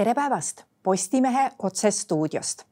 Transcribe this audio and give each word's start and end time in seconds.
tere 0.00 0.14
päevast 0.14 0.62
Postimehe 0.82 1.50
otsestuudiost. 1.62 2.62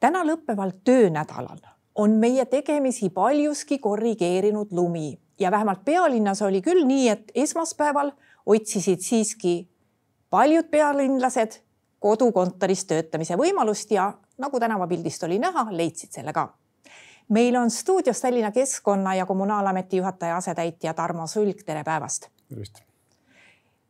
täna 0.00 0.20
lõppeval 0.22 0.70
töönädalal 0.84 1.58
on 1.94 2.10
meie 2.10 2.44
tegemisi 2.46 3.10
paljuski 3.10 3.78
korrigeerinud 3.78 4.70
lumi 4.70 5.18
ja 5.40 5.50
vähemalt 5.50 5.84
pealinnas 5.84 6.42
oli 6.42 6.62
küll 6.62 6.84
nii, 6.86 7.08
et 7.08 7.32
esmaspäeval 7.34 8.12
otsisid 8.46 9.02
siiski 9.02 9.68
paljud 10.30 10.70
pealinlased 10.70 11.58
kodukontoris 11.98 12.84
töötamise 12.84 13.34
võimalust 13.34 13.90
ja 13.90 14.12
nagu 14.38 14.60
tänavapildist 14.60 15.22
oli 15.22 15.38
näha, 15.38 15.66
leidsid 15.70 16.12
selle 16.12 16.32
ka. 16.32 16.54
meil 17.28 17.56
on 17.56 17.70
stuudios 17.70 18.20
Tallinna 18.20 18.52
Keskkonna 18.52 19.14
ja 19.14 19.26
Kommunaalameti 19.26 19.96
juhataja 19.96 20.36
asetäitja 20.36 20.94
Tarmo 20.94 21.26
Sulg, 21.26 21.66
tere 21.66 21.84
päevast. 21.84 22.28
tervist 22.48 22.87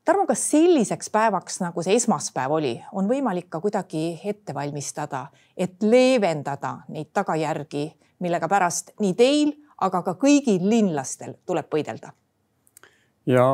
Tarmo, 0.09 0.25
kas 0.25 0.41
selliseks 0.51 1.11
päevaks, 1.13 1.59
nagu 1.61 1.83
see 1.85 1.93
esmaspäev 1.99 2.53
oli, 2.57 2.71
on 2.97 3.05
võimalik 3.11 3.51
ka 3.53 3.59
kuidagi 3.61 4.15
ette 4.25 4.55
valmistada, 4.57 5.27
et 5.53 5.85
leevendada 5.85 6.71
neid 6.95 7.11
tagajärgi, 7.13 7.83
millega 8.25 8.49
pärast 8.49 8.95
nii 9.05 9.13
teil, 9.19 9.51
aga 9.85 10.01
ka 10.07 10.15
kõigil 10.17 10.65
linlastel 10.65 11.37
tuleb 11.45 11.69
võidelda? 11.77 12.15
ja 13.29 13.45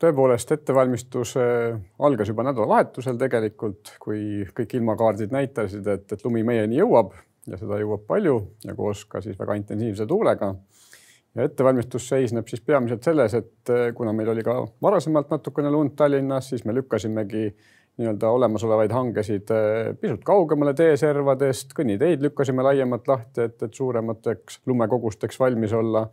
tõepoolest, 0.00 0.56
ettevalmistus 0.56 1.34
algas 1.36 2.32
juba 2.32 2.48
nädalavahetusel 2.48 3.20
tegelikult, 3.20 3.92
kui 4.00 4.48
kõik 4.56 4.78
ilmakaardid 4.80 5.36
näitasid, 5.36 5.92
et, 5.92 6.08
et 6.08 6.24
lumi 6.24 6.40
meieni 6.40 6.80
jõuab 6.80 7.12
ja 7.52 7.60
seda 7.60 7.82
jõuab 7.84 8.08
palju 8.08 8.38
ja 8.64 8.72
koos 8.80 9.04
ka 9.04 9.20
siis 9.20 9.36
väga 9.36 9.60
intensiivse 9.60 10.08
tuulega 10.08 10.54
ja 11.36 11.46
ettevalmistus 11.46 12.08
seisneb 12.08 12.48
siis 12.48 12.62
peamiselt 12.64 13.04
selles, 13.04 13.34
et 13.38 13.72
eh, 13.72 13.88
kuna 13.94 14.12
meil 14.16 14.32
oli 14.32 14.44
ka 14.46 14.60
varasemalt 14.82 15.30
natukene 15.32 15.70
lund 15.70 15.94
Tallinnas, 15.96 16.50
siis 16.52 16.64
me 16.64 16.74
lükkasimegi 16.76 17.44
nii-öelda 17.98 18.30
olemasolevaid 18.30 18.94
hangesid 18.94 19.50
eh, 19.54 19.92
pisut 20.00 20.24
kaugemale 20.26 20.74
teeservadest, 20.78 21.74
kõnniteid 21.78 22.22
lükkasime 22.28 22.64
laiemalt 22.66 23.10
lahti, 23.10 23.48
et, 23.48 23.58
et 23.62 23.74
suuremateks 23.74 24.62
lumekogusteks 24.70 25.40
valmis 25.40 25.74
olla. 25.76 26.08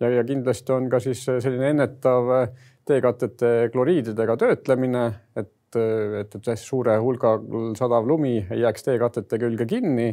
ja, 0.00 0.10
ja 0.10 0.24
kindlasti 0.24 0.72
on 0.72 0.88
ka 0.92 1.00
siis 1.00 1.24
selline 1.24 1.70
ennetav 1.74 2.32
eh, 2.40 2.48
teekatete 2.86 3.52
kloriididega 3.72 4.36
töötlemine, 4.40 5.06
et, 5.36 5.52
et, 5.76 6.34
et 6.36 6.50
suure 6.60 6.96
hulga 7.02 7.36
sadav 7.78 8.06
lumi 8.06 8.38
ei 8.50 8.60
jääks 8.62 8.86
teekatete 8.86 9.38
külge 9.38 9.66
kinni. 9.66 10.10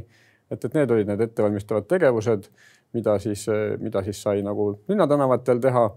et, 0.51 0.65
et 0.65 0.73
need 0.73 0.91
olid 0.91 1.07
need 1.07 1.21
ettevalmistavad 1.23 1.87
tegevused 1.89 2.49
mida 2.93 3.17
siis, 3.19 3.45
mida 3.81 4.03
siis 4.03 4.21
sai 4.21 4.41
nagu 4.45 4.73
linnatänavatel 4.87 5.61
teha. 5.61 5.91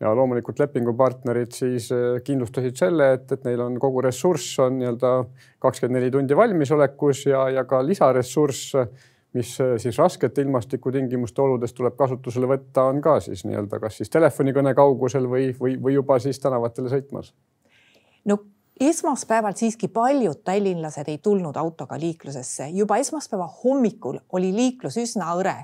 ja 0.00 0.10
loomulikult 0.12 0.58
lepingupartnerid 0.60 1.54
siis 1.56 1.86
eh, 1.94 2.18
kindlustasid 2.24 2.76
selle, 2.76 3.06
et, 3.16 3.30
et 3.32 3.44
neil 3.48 3.60
on 3.64 3.78
kogu 3.80 4.02
ressurss 4.04 4.58
on 4.60 4.74
nii-öelda 4.76 5.12
kakskümmend 5.64 5.96
neli 5.96 6.10
tundi 6.12 6.36
valmisolekus 6.36 7.22
ja, 7.30 7.46
ja 7.48 7.62
ka 7.64 7.80
lisaressurss, 7.80 8.74
mis 9.32 9.54
eh, 9.64 9.78
siis 9.80 9.96
raskete 9.96 10.44
ilmastikutingimuste 10.44 11.40
oludes 11.40 11.72
tuleb 11.72 11.96
kasutusele 11.96 12.50
võtta, 12.50 12.84
on 12.90 13.00
ka 13.00 13.14
siis 13.24 13.46
nii-öelda 13.48 13.80
kas 13.80 13.96
siis 14.02 14.12
telefonikõne 14.12 14.74
kaugusel 14.76 15.30
või, 15.32 15.48
või, 15.60 15.78
või 15.80 15.96
juba 15.96 16.18
siis 16.20 16.42
tänavatele 16.44 16.92
sõitmas. 16.92 17.32
no 18.28 18.36
esmaspäeval 18.80 19.56
siiski 19.56 19.88
paljud 19.88 20.42
tallinlased 20.44 21.08
ei 21.08 21.18
tulnud 21.24 21.56
autoga 21.56 21.96
liiklusesse, 22.00 22.68
juba 22.68 23.00
esmaspäeva 23.00 23.48
hommikul 23.64 24.20
oli 24.36 24.52
liiklus 24.52 25.00
üsna 25.00 25.30
hõre 25.32 25.56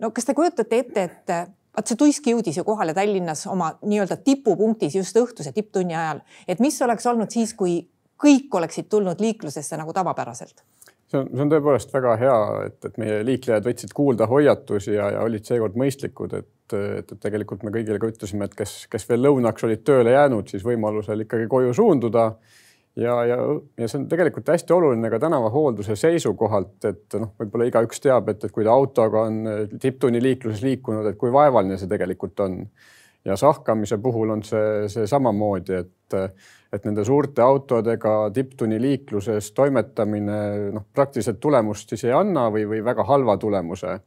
no 0.00 0.10
kas 0.14 0.28
te 0.28 0.34
kujutate 0.36 0.82
ette, 0.82 1.04
et 1.04 1.34
vaat 1.76 1.90
see 1.90 1.98
tuisk 2.00 2.30
jõudis 2.30 2.56
ju 2.58 2.64
kohale 2.64 2.94
Tallinnas 2.96 3.46
oma 3.52 3.72
nii-öelda 3.82 4.18
tipupunktis 4.24 4.96
just 4.96 5.16
õhtuse 5.20 5.52
tipptunni 5.56 5.96
ajal, 5.96 6.22
et 6.48 6.62
mis 6.64 6.78
oleks 6.82 7.06
olnud 7.06 7.32
siis, 7.32 7.52
kui 7.54 7.82
kõik 8.22 8.54
oleksid 8.56 8.88
tulnud 8.92 9.20
liiklusesse 9.20 9.76
nagu 9.76 9.92
tavapäraselt? 9.96 10.64
see 11.06 11.20
on, 11.20 11.28
see 11.30 11.44
on 11.44 11.50
tõepoolest 11.52 11.92
väga 11.94 12.16
hea, 12.18 12.36
et, 12.66 12.78
et 12.88 12.96
meie 12.98 13.18
liiklejad 13.26 13.66
võtsid 13.68 13.92
kuulda 13.94 14.26
hoiatusi 14.30 14.96
ja, 14.96 15.10
ja 15.14 15.24
olid 15.26 15.46
seekord 15.46 15.76
mõistlikud, 15.78 16.34
et, 16.34 16.48
et, 16.74 17.12
et 17.12 17.20
tegelikult 17.22 17.62
me 17.62 17.70
kõigile 17.74 18.00
ka 18.02 18.10
ütlesime, 18.10 18.48
et 18.48 18.56
kes, 18.58 18.74
kes 18.90 19.06
veel 19.08 19.22
lõunaks 19.28 19.68
olid 19.68 19.84
tööle 19.86 20.16
jäänud, 20.16 20.50
siis 20.50 20.66
võimalusel 20.66 21.22
ikkagi 21.22 21.46
koju 21.52 21.76
suunduda 21.78 22.32
ja, 22.96 23.14
ja, 23.24 23.36
ja 23.78 23.88
see 23.88 24.00
on 24.00 24.08
tegelikult 24.10 24.48
hästi 24.48 24.72
oluline 24.72 25.10
ka 25.12 25.20
tänavahoolduse 25.22 25.96
seisukohalt, 26.00 26.76
et 26.88 27.16
noh, 27.20 27.32
võib-olla 27.40 27.68
igaüks 27.70 28.02
teab, 28.02 28.30
et, 28.32 28.44
et 28.44 28.54
kui 28.54 28.64
ta 28.66 28.74
autoga 28.74 29.26
on 29.28 29.40
tipptunni 29.80 30.22
liikluses 30.22 30.64
liikunud, 30.64 31.06
et 31.10 31.18
kui 31.20 31.32
vaevaline 31.32 31.78
see 31.80 31.90
tegelikult 31.90 32.40
on. 32.46 32.62
ja 33.26 33.34
sahkamise 33.36 33.98
puhul 33.98 34.30
on 34.30 34.42
see, 34.46 34.86
see 34.88 35.06
samamoodi, 35.10 35.80
et, 35.82 36.14
et 36.72 36.84
nende 36.86 37.04
suurte 37.04 37.42
autodega 37.42 38.30
tipptunni 38.34 38.78
liikluses 38.80 39.50
toimetamine 39.52 40.38
noh, 40.72 40.86
praktiliselt 40.94 41.40
tulemust 41.40 41.88
siis 41.88 42.04
ei 42.04 42.14
anna 42.14 42.46
või, 42.54 42.64
või 42.70 42.84
väga 42.84 43.04
halva 43.04 43.36
tulemuse 43.36 43.98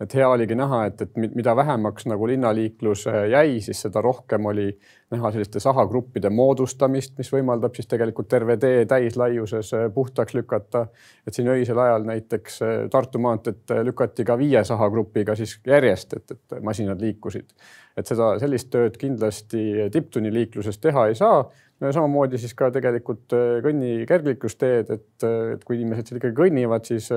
et 0.00 0.14
hea 0.14 0.28
oligi 0.28 0.56
näha, 0.58 0.84
et, 0.90 1.02
et 1.06 1.16
mida 1.16 1.54
vähemaks 1.56 2.04
nagu 2.10 2.26
linnaliiklus 2.28 3.06
jäi, 3.30 3.60
siis 3.64 3.80
seda 3.86 4.02
rohkem 4.04 4.44
oli 4.46 4.68
näha 5.10 5.30
selliste 5.30 5.60
sahagruppide 5.62 6.30
moodustamist, 6.34 7.14
mis 7.18 7.28
võimaldab 7.30 7.76
siis 7.78 7.86
tegelikult 7.86 8.28
terve 8.28 8.56
tee 8.58 8.84
täislaiuses 8.90 9.70
puhtaks 9.94 10.34
lükata. 10.34 10.86
et 11.26 11.34
siin 11.34 11.48
öisel 11.48 11.78
ajal 11.78 12.04
näiteks 12.04 12.58
Tartu 12.90 13.18
maanteed 13.22 13.74
lükati 13.86 14.24
ka 14.24 14.38
viie 14.38 14.64
sahagrupiga 14.64 15.36
siis 15.38 15.60
järjest, 15.66 16.16
et, 16.16 16.30
et 16.30 16.62
masinad 16.62 17.00
liikusid. 17.00 17.54
et 17.96 18.06
seda, 18.06 18.38
sellist 18.38 18.70
tööd 18.70 18.98
kindlasti 18.98 19.88
tipptunni 19.92 20.32
liikluses 20.32 20.78
teha 20.78 21.06
ei 21.06 21.14
saa 21.14 21.44
no 21.80 21.86
ja 21.86 21.92
samamoodi 21.92 22.38
siis 22.38 22.54
ka 22.54 22.70
tegelikult 22.74 23.32
kõnni 23.62 24.06
kergliiklusteed, 24.08 24.90
et, 24.90 25.26
et 25.54 25.64
kui 25.64 25.78
inimesed 25.78 26.08
seal 26.08 26.18
ikkagi 26.20 26.38
kõnnivad, 26.42 26.88
siis 26.88 27.12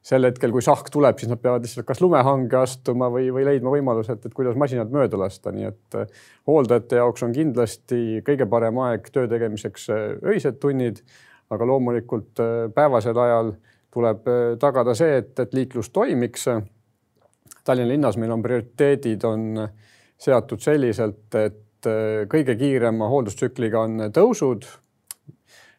sel 0.00 0.24
hetkel, 0.24 0.52
kui 0.54 0.64
sahk 0.64 0.88
tuleb, 0.92 1.18
siis 1.20 1.28
nad 1.30 1.40
peavad 1.42 1.64
lihtsalt 1.64 1.86
kas 1.88 2.00
lumehange 2.00 2.56
astuma 2.56 3.10
või, 3.12 3.28
või 3.34 3.44
leidma 3.44 3.72
võimaluse, 3.74 4.16
et, 4.16 4.24
et 4.26 4.36
kuidas 4.36 4.56
masinad 4.60 4.92
mööda 4.92 5.20
lasta, 5.20 5.52
nii 5.52 5.68
et 5.68 5.98
äh, 6.00 6.22
hooldajate 6.48 7.00
jaoks 7.02 7.26
on 7.26 7.34
kindlasti 7.36 8.22
kõige 8.26 8.48
parem 8.50 8.80
aeg 8.86 9.10
töö 9.12 9.28
tegemiseks 9.30 9.88
äh, 9.92 10.04
öised 10.32 10.56
tunnid, 10.62 11.02
aga 11.52 11.68
loomulikult 11.68 12.40
äh, 12.40 12.66
päevasel 12.74 13.20
ajal 13.20 13.54
tuleb 13.90 14.28
tagada 14.62 14.94
see, 14.94 15.16
et, 15.18 15.32
et 15.42 15.54
liiklus 15.56 15.88
toimiks. 15.90 16.44
Tallinna 17.66 17.90
linnas 17.90 18.14
meil 18.22 18.30
on 18.30 18.44
prioriteedid 18.44 19.24
on 19.26 19.64
seatud 20.14 20.62
selliselt, 20.62 21.26
et 21.34 21.88
kõige 22.30 22.54
kiirema 22.60 23.08
hooldustsükliga 23.10 23.82
on 23.82 24.04
tõusud 24.14 24.68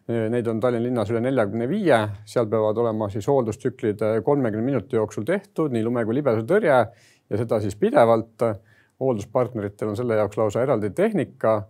Neid 0.07 0.47
on 0.49 0.59
Tallinna 0.59 0.87
linnas 0.87 1.11
üle 1.13 1.21
neljakümne 1.21 1.67
viie, 1.69 1.97
seal 2.27 2.47
peavad 2.49 2.77
olema 2.81 3.07
siis 3.13 3.27
hooldustsüklid 3.29 4.01
kolmekümne 4.25 4.65
minuti 4.65 4.97
jooksul 4.97 5.23
tehtud, 5.27 5.71
nii 5.71 5.83
lume 5.85 6.03
kui 6.07 6.17
libesatõrje 6.17 6.79
ja 7.31 7.39
seda 7.39 7.61
siis 7.61 7.75
pidevalt. 7.79 8.43
hoolduspartneritel 9.01 9.89
on 9.89 9.95
selle 9.97 10.13
jaoks 10.19 10.37
lausa 10.37 10.61
eraldi 10.61 10.91
tehnika. 10.93 11.63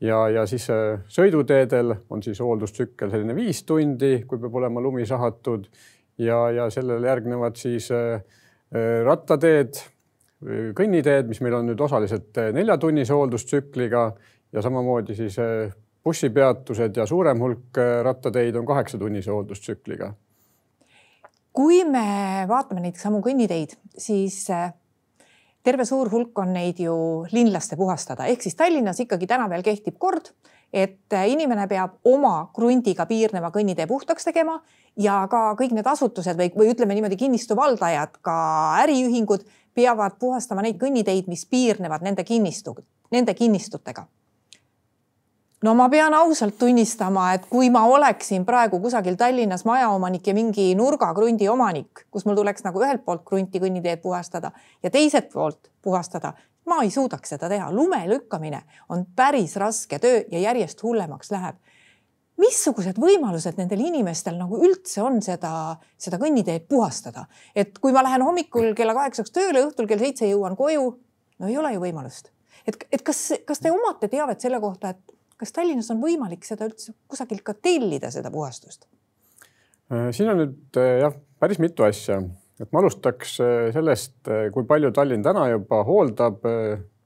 Ja, 0.00 0.28
ja 0.32 0.46
siis 0.48 0.64
äh, 0.72 1.02
sõiduteedel 1.12 1.92
on 2.08 2.22
siis 2.24 2.38
hooldustsükkel 2.40 3.10
selline 3.12 3.34
viis 3.36 3.60
tundi, 3.68 4.22
kui 4.26 4.40
peab 4.40 4.54
olema 4.56 4.80
lumi 4.80 5.04
sahatud. 5.06 5.66
Ja, 6.18 6.38
ja 6.50 6.70
sellele 6.72 7.08
järgnevad 7.08 7.60
siis 7.60 7.90
äh, 7.92 8.22
rattateed, 9.04 9.82
kõnniteed, 10.76 11.28
mis 11.28 11.42
meil 11.44 11.58
on 11.58 11.68
nüüd 11.68 11.80
osaliselt 11.84 12.38
neljatunnise 12.56 13.12
hooldustsükliga. 13.12 14.06
Ja 14.52 14.62
samamoodi 14.64 15.14
siis 15.14 15.36
bussipeatused 16.04 16.96
ja 16.96 17.06
suurem 17.06 17.40
hulk 17.40 17.78
äh, 17.78 18.00
rattateid 18.04 18.56
on 18.56 18.66
kaheksatunnise 18.66 19.30
hooldustsükliga. 19.30 20.12
kui 21.52 21.84
me 21.84 22.44
vaatame 22.48 22.80
neid 22.80 22.96
samu 22.96 23.18
kõnniteid, 23.24 23.74
siis 23.98 24.44
äh, 24.54 24.72
terve 25.66 25.84
suur 25.84 26.08
hulk 26.12 26.38
on 26.38 26.52
neid 26.54 26.78
ju 26.80 26.94
linlaste 27.32 27.76
puhastada, 27.76 28.28
ehk 28.30 28.42
siis 28.42 28.56
Tallinnas 28.56 29.00
ikkagi 29.02 29.26
täna 29.26 29.48
veel 29.50 29.64
kehtib 29.66 29.98
kord, 29.98 30.30
et 30.72 31.12
äh, 31.12 31.26
inimene 31.34 31.66
peab 31.68 31.98
oma 32.06 32.50
krundiga 32.54 33.06
piirneva 33.06 33.50
kõnnitee 33.52 33.88
puhtaks 33.90 34.30
tegema 34.30 34.60
ja 34.96 35.24
ka 35.30 35.50
kõik 35.58 35.74
need 35.76 35.90
asutused 35.90 36.38
või, 36.38 36.52
või 36.56 36.70
ütleme 36.72 36.96
niimoodi 36.96 37.18
kinnistu 37.20 37.58
valdajad, 37.58 38.16
ka 38.22 38.38
äriühingud 38.86 39.44
peavad 39.74 40.16
puhastama 40.22 40.64
neid 40.64 40.80
kõnniteid, 40.80 41.28
mis 41.28 41.44
piirnevad 41.50 42.06
nende 42.06 42.24
kinnistu, 42.24 42.78
nende 43.12 43.34
kinnistutega 43.34 44.06
no 45.64 45.74
ma 45.74 45.88
pean 45.92 46.14
ausalt 46.16 46.56
tunnistama, 46.58 47.30
et 47.36 47.46
kui 47.50 47.70
ma 47.72 47.84
oleksin 47.88 48.44
praegu 48.48 48.80
kusagil 48.80 49.16
Tallinnas 49.20 49.66
majaomanik 49.68 50.26
ja 50.26 50.34
mingi 50.34 50.70
nurgakrundi 50.76 51.48
omanik, 51.52 52.06
kus 52.10 52.24
mul 52.26 52.38
tuleks 52.38 52.64
nagu 52.64 52.80
ühelt 52.82 53.04
poolt 53.04 53.26
krunti 53.28 53.60
kõnniteed 53.62 54.00
puhastada 54.02 54.52
ja 54.82 54.90
teiselt 54.90 55.28
poolt 55.32 55.70
puhastada, 55.82 56.32
ma 56.68 56.80
ei 56.84 56.92
suudaks 56.92 57.34
seda 57.34 57.48
teha. 57.52 57.72
lume 57.72 58.00
lükkamine 58.08 58.62
on 58.88 59.04
päris 59.16 59.56
raske 59.60 59.98
töö 59.98 60.22
ja 60.30 60.40
järjest 60.48 60.82
hullemaks 60.82 61.30
läheb. 61.30 61.56
missugused 62.40 62.96
võimalused 62.96 63.58
nendel 63.60 63.80
inimestel 63.84 64.38
nagu 64.40 64.62
üldse 64.64 65.02
on 65.02 65.20
seda, 65.22 65.76
seda 65.98 66.16
kõnniteed 66.16 66.64
puhastada, 66.68 67.26
et 67.54 67.78
kui 67.78 67.92
ma 67.92 68.02
lähen 68.02 68.22
hommikul 68.24 68.72
kella 68.74 68.94
kaheksaks 68.96 69.30
tööle, 69.30 69.66
õhtul 69.66 69.86
kell 69.86 70.00
seitse 70.00 70.24
jõuan 70.24 70.56
koju, 70.56 70.86
no 71.38 71.48
ei 71.48 71.58
ole 71.58 71.74
ju 71.74 71.80
võimalust. 71.80 72.32
et, 72.66 72.86
et 72.92 73.02
kas, 73.02 73.32
kas 73.44 73.60
te 73.60 73.70
omate 73.70 74.08
teavet 74.08 74.40
selle 74.40 74.60
kohta, 74.60 74.88
et 74.96 75.19
kas 75.40 75.54
Tallinnas 75.56 75.90
on 75.94 76.02
võimalik 76.02 76.44
seda 76.44 76.68
üldse 76.68 76.94
kusagilt 77.08 77.44
ka 77.46 77.56
tellida, 77.56 78.12
seda 78.12 78.32
puhastust? 78.34 78.86
siin 80.14 80.28
on 80.30 80.38
nüüd 80.38 80.76
jah, 80.78 81.16
päris 81.42 81.58
mitu 81.58 81.82
asja, 81.82 82.20
et 82.62 82.68
ma 82.70 82.78
alustaks 82.78 83.32
sellest, 83.74 84.20
kui 84.54 84.68
palju 84.68 84.92
Tallinn 84.94 85.24
täna 85.26 85.48
juba 85.50 85.80
hooldab 85.88 86.44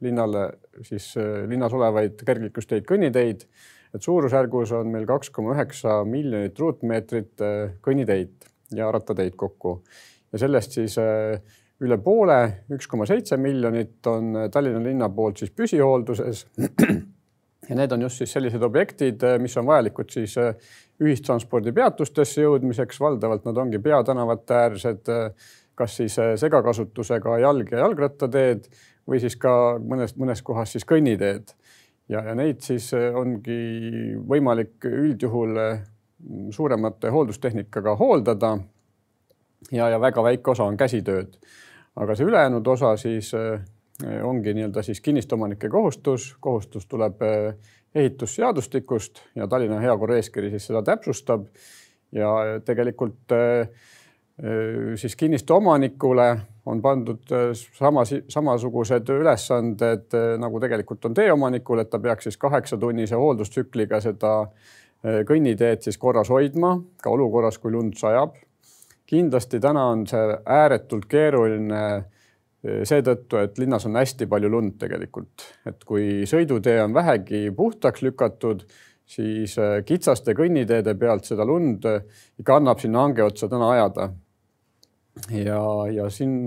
linnale 0.04 0.42
siis 0.84 1.14
linnas 1.48 1.72
olevaid 1.72 2.20
kergliiklusteid, 2.26 2.84
kõnniteid 2.84 3.46
et 3.94 4.02
suurusjärgus 4.02 4.72
on 4.75 4.90
meil 4.92 5.06
kaks 5.06 5.31
koma 5.34 5.54
üheksa 5.54 6.00
miljonit 6.08 6.58
ruutmeetrit 6.58 7.44
äh, 7.44 7.76
kõnniteid 7.84 8.48
ja 8.75 8.90
rattateid 8.92 9.36
kokku 9.38 9.78
ja 10.32 10.40
sellest 10.42 10.75
siis 10.78 10.98
äh, 10.98 11.38
üle 11.84 11.98
poole, 12.02 12.38
üks 12.75 12.88
koma 12.90 13.06
seitse 13.06 13.38
miljonit 13.40 14.06
on 14.10 14.34
äh, 14.36 14.48
Tallinna 14.52 14.82
linna 14.82 15.10
poolt 15.14 15.42
siis 15.42 15.54
püsihoolduses. 15.54 16.46
ja 17.69 17.76
need 17.76 17.93
on 17.93 18.02
just 18.06 18.20
siis 18.20 18.32
sellised 18.32 18.62
objektid, 18.62 19.22
mis 19.40 19.56
on 19.56 19.66
vajalikud 19.66 20.11
siis 20.12 20.37
ühistranspordipeatustesse 21.02 22.44
jõudmiseks, 22.44 23.00
valdavalt 23.00 23.46
nad 23.49 23.56
ongi 23.58 23.78
peatänavate 23.82 24.55
äärsed, 24.55 25.12
kas 25.75 25.96
siis 25.96 26.19
segakasutusega 26.40 27.38
jalg- 27.43 27.72
ja 27.72 27.82
jalgrattateed 27.87 28.69
või 29.08 29.20
siis 29.20 29.37
ka 29.37 29.76
mõnes, 29.81 30.14
mõnes 30.20 30.43
kohas 30.43 30.76
siis 30.76 30.87
kõnniteed 30.88 31.55
ja, 32.08 32.22
ja 32.28 32.34
neid 32.37 32.62
siis 32.64 32.90
äh, 32.96 33.11
ongi 33.16 34.14
võimalik 34.28 34.84
üldjuhul 34.88 35.58
äh, 35.60 35.84
suuremate 36.55 37.12
hooldustehnikaga 37.12 37.96
hooldada. 38.00 38.58
ja, 39.72 39.88
ja 39.88 40.00
väga 40.00 40.22
väike 40.22 40.50
osa 40.50 40.64
on 40.64 40.76
käsitööd. 40.76 41.38
aga 41.96 42.14
see 42.14 42.26
ülejäänud 42.26 42.67
osa 42.67 42.96
siis 42.96 43.34
äh, 43.34 43.60
ongi 44.02 44.55
nii-öelda 44.55 44.82
siis 44.82 45.00
kinnistuomanike 45.00 45.69
kohustus, 45.70 46.37
kohustus 46.41 46.87
tuleb 46.87 47.20
ehitusseadustikust 47.94 49.20
ja 49.35 49.46
Tallinna 49.46 49.79
heakorraeeskiri 49.81 50.50
siis 50.50 50.67
seda 50.67 50.82
täpsustab. 50.82 51.46
ja 52.12 52.31
tegelikult 52.64 53.32
siis 54.96 55.17
kinnistu 55.17 55.55
omanikule 55.55 56.37
on 56.67 56.82
pandud 56.82 57.32
äh, 57.32 57.50
samas, 57.79 58.14
samasugused 58.29 59.08
ülesanded 59.08 60.14
äh, 60.14 60.38
nagu 60.41 60.61
tegelikult 60.61 61.05
on 61.05 61.14
teeomanikul, 61.14 61.82
et 61.82 61.91
ta 61.91 62.00
peaks 62.00 62.29
siis 62.29 62.41
kaheksatunnise 62.41 63.19
hooldustsükliga 63.20 64.00
seda 64.05 64.35
äh, 64.44 65.20
kõnniteed 65.29 65.85
siis 65.85 65.99
korras 66.00 66.32
hoidma 66.32 66.79
ka 67.02 67.12
olukorras, 67.12 67.58
kui 67.58 67.73
lund 67.75 67.99
sajab. 68.00 68.37
kindlasti 69.06 69.61
täna 69.61 69.85
on 69.93 70.06
see 70.08 70.38
ääretult 70.46 71.05
keeruline 71.06 72.05
seetõttu, 72.64 73.38
et 73.43 73.58
linnas 73.61 73.84
on 73.88 73.99
hästi 74.00 74.28
palju 74.31 74.50
lund 74.50 74.78
tegelikult, 74.81 75.46
et 75.69 75.84
kui 75.84 76.25
sõidutee 76.28 76.78
on 76.84 76.96
vähegi 76.96 77.46
puhtaks 77.56 78.02
lükatud, 78.06 78.64
siis 79.05 79.58
kitsaste 79.84 80.32
kõnniteede 80.32 80.94
pealt 80.96 81.28
seda 81.28 81.44
lund 81.44 81.84
ikka 82.40 82.56
annab 82.56 82.81
sinna 82.81 83.02
hange 83.05 83.26
otsa 83.26 83.50
täna 83.52 83.69
ajada 83.75 84.08
ja, 85.31 85.61
ja 85.93 86.08
siin 86.12 86.38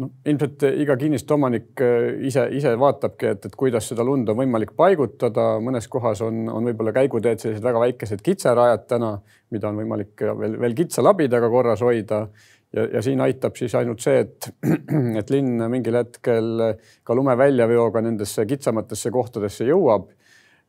noh, 0.00 0.10
ilmselt 0.26 0.64
iga 0.72 0.96
kinnistu 1.00 1.36
omanik 1.36 1.82
äh, 1.84 2.08
ise, 2.28 2.46
ise 2.56 2.74
vaatabki, 2.78 3.32
et, 3.34 3.46
et 3.48 3.58
kuidas 3.58 3.88
seda 3.92 4.04
lund 4.06 4.30
on 4.32 4.38
võimalik 4.42 4.74
paigutada. 4.78 5.56
mõnes 5.64 5.88
kohas 5.92 6.22
on, 6.26 6.46
on 6.50 6.70
võib-olla 6.70 6.94
käiguteed 6.96 7.42
sellised 7.42 7.64
väga 7.64 7.84
väikesed 7.86 8.24
kitserajad 8.24 8.88
täna, 8.90 9.14
mida 9.54 9.70
on 9.70 9.82
võimalik 9.82 10.26
veel, 10.40 10.58
veel 10.60 10.76
kitsa 10.78 11.04
labidaga 11.04 11.50
korras 11.52 11.84
hoida. 11.84 12.26
Ja, 12.76 12.86
ja 12.96 13.02
siin 13.02 13.20
aitab 13.20 13.56
siis 13.58 13.74
ainult 13.78 14.00
see, 14.04 14.24
et, 14.24 14.48
et 15.20 15.30
linn 15.30 15.62
mingil 15.72 15.98
hetkel 16.00 16.66
ka 17.04 17.16
lume 17.18 17.36
väljaveoga 17.38 18.02
nendesse 18.04 18.46
kitsamatesse 18.48 19.10
kohtadesse 19.14 19.68
jõuab 19.68 20.10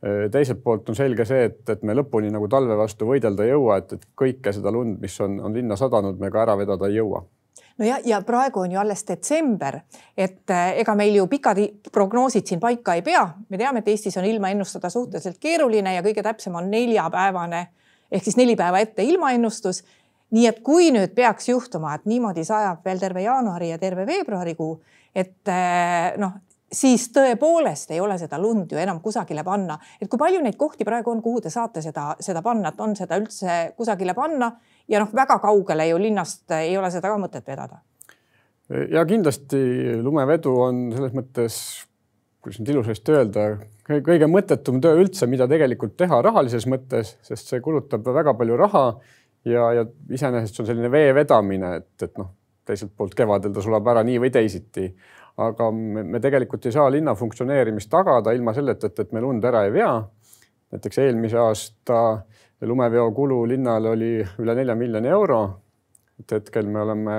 teiselt 0.03 0.59
poolt 0.59 0.89
on 0.91 0.97
selge 1.00 1.23
see, 1.23 1.45
et, 1.47 1.61
et 1.71 1.83
me 1.88 1.94
lõpuni 1.95 2.27
nagu 2.27 2.50
talve 2.51 2.75
vastu 2.75 3.07
võidelda 3.07 3.45
ei 3.45 3.53
jõua, 3.53 3.77
et, 3.79 3.94
et 3.95 4.01
kõike 4.19 4.51
seda 4.51 4.73
lund, 4.75 4.97
mis 5.00 5.15
on, 5.23 5.38
on 5.39 5.55
linna 5.55 5.77
sadanud, 5.79 6.19
me 6.19 6.27
ka 6.27 6.41
ära 6.44 6.57
vedada 6.59 6.89
ei 6.91 6.97
jõua 6.97 7.21
no 7.77 7.85
ja, 8.05 8.21
praegu 8.25 8.59
on 8.59 8.71
ju 8.71 8.79
alles 8.79 9.05
detsember, 9.07 9.79
et 10.17 10.50
äh, 10.51 10.73
ega 10.83 10.95
meil 10.95 11.15
ju 11.17 11.27
pikad 11.27 11.61
prognoosid 11.91 12.47
siin 12.47 12.59
paika 12.59 12.97
ei 12.97 13.01
pea. 13.01 13.23
me 13.50 13.57
teame, 13.57 13.79
et 13.79 13.88
Eestis 13.94 14.17
on 14.17 14.25
ilma 14.25 14.51
ennustada 14.53 14.89
suhteliselt 14.89 15.39
keeruline 15.39 15.95
ja 15.95 16.03
kõige 16.05 16.23
täpsem 16.23 16.55
on 16.55 16.69
neljapäevane 16.71 17.67
ehk 18.13 18.23
siis 18.23 18.38
neli 18.38 18.55
päeva 18.55 18.79
ette 18.83 19.03
ilmaennustus. 19.03 19.83
Nii 20.33 20.47
et 20.50 20.63
kui 20.65 20.89
nüüd 20.94 21.13
peaks 21.15 21.50
juhtuma, 21.51 21.94
et 21.95 22.07
niimoodi 22.09 22.45
sajab 22.47 22.81
veel 22.85 23.01
terve 23.01 23.21
jaanuari 23.25 23.69
ja 23.69 23.77
terve 23.81 24.06
veebruarikuu, 24.09 24.74
et 25.15 25.51
äh, 25.51 26.15
noh, 26.21 26.39
siis 26.74 27.07
tõepoolest 27.13 27.94
ei 27.94 28.01
ole 28.01 28.18
seda 28.18 28.39
lund 28.41 28.71
ju 28.74 28.80
enam 28.81 29.00
kusagile 29.03 29.44
panna. 29.45 29.77
et 30.01 30.09
kui 30.09 30.19
palju 30.19 30.41
neid 30.41 30.57
kohti 30.57 30.85
praegu 30.85 31.12
on, 31.12 31.21
kuhu 31.21 31.41
te 31.41 31.53
saate 31.53 31.81
seda, 31.85 32.13
seda 32.19 32.41
panna, 32.41 32.74
et 32.74 32.81
on 32.81 32.95
seda 32.97 33.19
üldse 33.21 33.74
kusagile 33.77 34.15
panna 34.18 34.51
ja 34.89 35.01
noh, 35.03 35.13
väga 35.13 35.39
kaugele 35.44 35.88
ju 35.91 36.01
linnast 36.01 36.51
ei 36.59 36.77
ole 36.77 36.91
seda 36.91 37.13
ka 37.13 37.19
mõtet 37.21 37.47
vedada. 37.47 37.81
ja 38.89 39.06
kindlasti 39.06 39.63
lumevedu 40.01 40.56
on 40.65 40.86
selles 40.95 41.13
mõttes, 41.13 41.57
kuidas 42.41 42.59
nüüd 42.59 42.74
ilusasti 42.74 43.13
öelda, 43.13 43.47
kõige 43.86 44.27
mõttetum 44.31 44.81
töö 44.81 45.03
üldse, 45.03 45.27
mida 45.27 45.47
tegelikult 45.47 45.97
teha 46.00 46.21
rahalises 46.25 46.65
mõttes, 46.68 47.18
sest 47.21 47.51
see 47.51 47.62
kulutab 47.62 48.07
väga 48.07 48.33
palju 48.39 48.57
raha 48.57 48.88
ja, 49.45 49.73
ja 49.73 49.85
iseenesest 50.11 50.59
on 50.59 50.69
selline 50.69 50.91
vee 50.91 51.13
vedamine, 51.15 51.75
et, 51.81 52.05
et 52.05 52.17
noh, 52.17 52.29
teiselt 52.65 52.93
poolt 52.97 53.15
kevadel 53.17 53.53
ta 53.53 53.63
sulab 53.63 53.87
ära 53.91 54.03
nii 54.07 54.21
või 54.23 54.31
teisiti. 54.33 54.87
aga 55.43 55.71
me, 55.71 56.03
me 56.03 56.19
tegelikult 56.21 56.65
ei 56.65 56.75
saa 56.75 56.91
linna 56.93 57.15
funktsioneerimist 57.17 57.89
tagada 57.89 58.31
ilma 58.31 58.53
selleta, 58.53 58.87
et, 58.87 58.99
et 58.99 59.11
me 59.11 59.21
lund 59.21 59.43
ära 59.43 59.65
ei 59.65 59.73
vea. 59.73 59.93
näiteks 60.73 60.97
eelmise 60.97 61.37
aasta 61.37 61.99
lumeveo 62.61 63.11
kulu 63.11 63.45
linnale 63.47 63.89
oli 63.89 64.11
üle 64.39 64.55
nelja 64.55 64.75
miljoni 64.75 65.07
euro. 65.07 65.41
et 66.19 66.31
hetkel 66.31 66.67
me 66.67 66.81
oleme 66.81 67.15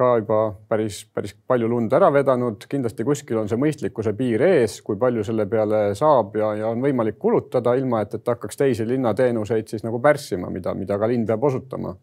ka 0.00 0.10
juba 0.20 0.40
päris, 0.68 1.02
päris 1.14 1.34
palju 1.48 1.68
lund 1.70 1.92
ära 1.96 2.08
vedanud, 2.14 2.64
kindlasti 2.70 3.04
kuskil 3.06 3.42
on 3.42 3.50
see 3.50 3.60
mõistlikkuse 3.60 4.14
piir 4.18 4.44
ees, 4.46 4.78
kui 4.86 4.98
palju 5.00 5.24
selle 5.26 5.46
peale 5.50 5.82
saab 5.98 6.38
ja, 6.40 6.52
ja 6.62 6.70
on 6.72 6.80
võimalik 6.84 7.18
kulutada, 7.20 7.76
ilma 7.78 8.04
et, 8.04 8.16
et 8.16 8.32
hakkaks 8.32 8.60
teisi 8.60 8.86
linnateenuseid 8.88 9.68
siis 9.68 9.84
nagu 9.86 10.00
pärssima, 10.02 10.52
mida, 10.52 10.74
mida 10.78 10.98
ka 11.00 11.10
linn 11.10 11.26
peab 11.28 11.44
osutama. 11.50 11.96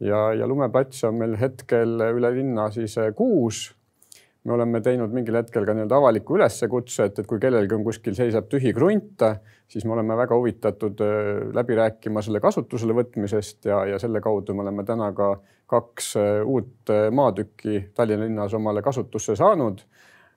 ja, 0.00 0.28
ja 0.36 0.46
lumeplatse 0.46 1.08
on 1.08 1.18
meil 1.22 1.36
hetkel 1.40 1.98
üle 2.12 2.30
linna 2.38 2.70
siis 2.74 2.98
kuus 3.16 3.66
me 4.46 4.54
oleme 4.54 4.80
teinud 4.84 5.12
mingil 5.14 5.36
hetkel 5.40 5.66
ka 5.66 5.74
nii-öelda 5.74 5.98
avaliku 5.98 6.36
üleskutse, 6.38 7.08
et, 7.08 7.18
et 7.18 7.28
kui 7.28 7.40
kellelgi 7.42 7.74
on 7.74 7.84
kuskil 7.86 8.14
seisab 8.18 8.46
tühi 8.52 8.72
krunt, 8.76 9.24
siis 9.68 9.84
me 9.84 9.96
oleme 9.96 10.16
väga 10.18 10.38
huvitatud 10.38 11.02
äh, 11.02 11.30
läbi 11.56 11.78
rääkima 11.78 12.22
selle 12.22 12.40
kasutusele 12.44 12.94
võtmisest 12.96 13.66
ja, 13.70 13.82
ja 13.90 14.00
selle 14.02 14.22
kaudu 14.24 14.54
me 14.54 14.62
oleme 14.66 14.86
täna 14.86 15.10
ka 15.16 15.32
kaks 15.70 16.12
äh, 16.20 16.40
uut 16.46 16.94
äh, 16.94 17.08
maatükki 17.10 17.88
Tallinna 17.94 18.28
linnas 18.28 18.54
omale 18.54 18.84
kasutusse 18.86 19.36
saanud 19.38 19.82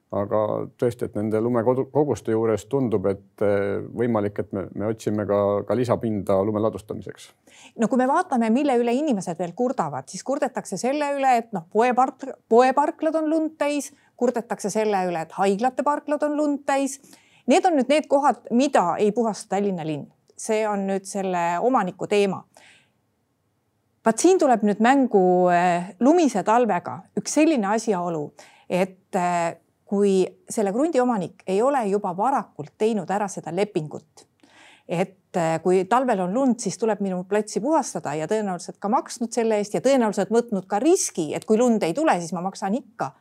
aga 0.09 0.39
tõesti, 0.79 1.05
et 1.05 1.17
nende 1.19 1.37
lumekoguste 1.43 2.33
juures 2.33 2.63
tundub, 2.69 3.05
et 3.11 3.43
eh, 3.45 3.77
võimalik, 4.01 4.41
et 4.41 4.55
me, 4.57 4.65
me 4.73 4.87
otsime 4.89 5.25
ka, 5.29 5.39
ka 5.67 5.77
lisapinda 5.77 6.39
lume 6.45 6.61
ladustamiseks. 6.63 7.29
no 7.77 7.87
kui 7.87 8.01
me 8.01 8.07
vaatame, 8.09 8.49
mille 8.53 8.73
üle 8.81 8.95
inimesed 8.97 9.37
veel 9.37 9.53
kurdavad, 9.57 10.09
siis 10.09 10.25
kurdetakse 10.25 10.79
selle 10.81 11.11
üle, 11.17 11.35
et 11.43 11.53
noh, 11.53 11.67
poepark, 11.71 12.25
poeparklad 12.49 13.19
on 13.21 13.29
lund 13.29 13.57
täis, 13.61 13.91
kurdetakse 14.17 14.73
selle 14.73 15.03
üle, 15.11 15.27
et 15.27 15.37
haiglate 15.37 15.85
parklad 15.85 16.25
on 16.25 16.35
lund 16.37 16.65
täis. 16.65 16.99
Need 17.49 17.65
on 17.65 17.77
nüüd 17.77 17.89
need 17.89 18.09
kohad, 18.09 18.43
mida 18.53 18.95
ei 19.01 19.13
puhasta 19.13 19.55
Tallinna 19.55 19.85
linn, 19.85 20.09
see 20.37 20.65
on 20.69 20.87
nüüd 20.89 21.05
selle 21.09 21.45
omaniku 21.65 22.09
teema 22.09 22.43
vaat 24.05 24.21
siin 24.21 24.39
tuleb 24.41 24.63
nüüd 24.65 24.79
mängu 24.81 25.21
eh, 25.53 25.93
lumise 26.01 26.41
talvega 26.47 27.01
üks 27.19 27.35
selline 27.37 27.67
asjaolu, 27.75 28.31
et 28.65 29.17
eh, 29.17 29.57
kui 29.89 30.21
selle 30.49 30.71
krundi 30.73 31.01
omanik 31.01 31.41
ei 31.49 31.61
ole 31.65 31.81
juba 31.89 32.11
varakult 32.17 32.75
teinud 32.77 33.09
ära 33.09 33.27
seda 33.31 33.49
lepingut, 33.55 34.25
et 34.85 35.37
äh, 35.37 35.55
kui 35.63 35.81
talvel 35.89 36.21
on 36.27 36.33
lund, 36.33 36.59
siis 36.61 36.77
tuleb 36.77 37.01
minu 37.01 37.23
platsi 37.29 37.61
puhastada 37.63 38.13
ja 38.17 38.27
tõenäoliselt 38.29 38.77
ka 38.81 38.91
maksnud 38.93 39.33
selle 39.33 39.57
eest 39.57 39.73
ja 39.73 39.81
tõenäoliselt 39.85 40.29
võtnud 40.33 40.67
ka 40.69 40.81
riski, 40.83 41.31
et 41.33 41.45
kui 41.49 41.57
lund 41.57 41.83
ei 41.85 41.95
tule, 41.97 42.13
siis 42.21 42.35
ma 42.37 42.45
maksan 42.45 42.77
ikka. 42.77 43.11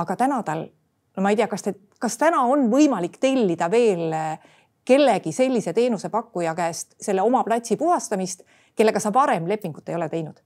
aga 0.00 0.14
täna 0.16 0.42
tal, 0.46 0.68
no 1.16 1.22
ma 1.22 1.32
ei 1.34 1.36
tea, 1.36 1.48
kas 1.50 1.66
te, 1.66 1.74
kas 1.98 2.16
täna 2.16 2.44
on 2.46 2.68
võimalik 2.70 3.18
tellida 3.20 3.66
veel 3.70 4.14
äh, 4.14 4.52
kellegi 4.84 5.32
sellise 5.32 5.72
teenusepakkuja 5.72 6.54
käest 6.54 6.94
selle 7.00 7.22
oma 7.22 7.42
platsi 7.44 7.76
puhastamist, 7.76 8.46
kellega 8.78 9.02
sa 9.02 9.12
varem 9.12 9.48
lepingut 9.48 9.88
ei 9.88 9.98
ole 9.98 10.08
teinud? 10.08 10.38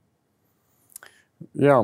ja 1.61 1.77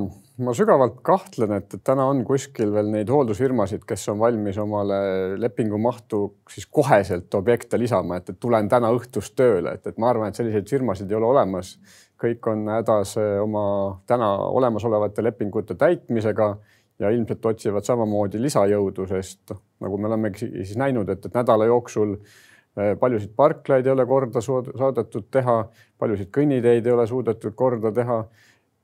ma 0.44 0.54
sügavalt 0.56 1.00
kahtlen, 1.06 1.52
et, 1.58 1.74
täna 1.84 2.06
on 2.10 2.22
kuskil 2.26 2.72
veel 2.74 2.90
neid 2.92 3.10
hooldusfirmasid, 3.12 3.84
kes 3.88 4.08
on 4.12 4.20
valmis 4.20 4.58
omale 4.60 5.00
lepingu 5.40 5.78
mahtu 5.80 6.22
siis 6.50 6.66
koheselt 6.66 7.34
objekte 7.38 7.78
lisama, 7.80 8.20
et, 8.20 8.32
et 8.32 8.40
tulen 8.40 8.68
täna 8.70 8.92
õhtust 8.96 9.36
tööle, 9.38 9.76
et, 9.76 9.86
et 9.86 9.98
ma 10.00 10.10
arvan, 10.12 10.30
et 10.30 10.40
selliseid 10.40 10.68
firmasid 10.70 11.10
ei 11.10 11.18
ole 11.20 11.30
olemas. 11.32 11.76
kõik 12.20 12.46
on 12.52 12.66
hädas 12.68 13.14
eh, 13.16 13.38
oma 13.40 13.62
täna 14.06 14.28
olemasolevate 14.52 15.22
lepingute 15.24 15.74
täitmisega 15.74 16.50
ja 17.00 17.10
ilmselt 17.10 17.46
otsivad 17.46 17.84
samamoodi 17.84 18.40
lisajõudu, 18.42 19.06
sest 19.08 19.40
noh, 19.50 19.62
nagu 19.80 19.98
me 19.98 20.08
olemegi 20.10 20.50
siis 20.50 20.76
näinud, 20.76 21.08
et, 21.08 21.24
et 21.24 21.34
nädala 21.34 21.64
jooksul 21.70 22.18
paljusid 23.00 23.32
parklaid 23.36 23.86
ei 23.86 23.92
ole 23.92 24.06
korda 24.06 24.40
saadetud 24.44 25.26
teha, 25.30 25.56
paljusid 25.98 26.30
kõnniteid 26.34 26.86
ei 26.86 26.92
ole 26.92 27.06
suudetud 27.06 27.54
korda 27.58 27.92
teha. 27.92 28.22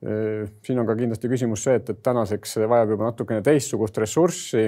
Siin 0.00 0.78
on 0.78 0.86
ka 0.86 0.94
kindlasti 0.98 1.28
küsimus 1.32 1.62
see, 1.64 1.78
et, 1.80 1.88
et 1.90 2.02
tänaseks 2.04 2.58
vajab 2.68 2.90
juba 2.92 3.08
natukene 3.08 3.42
teistsugust 3.42 3.96
ressurssi. 3.98 4.66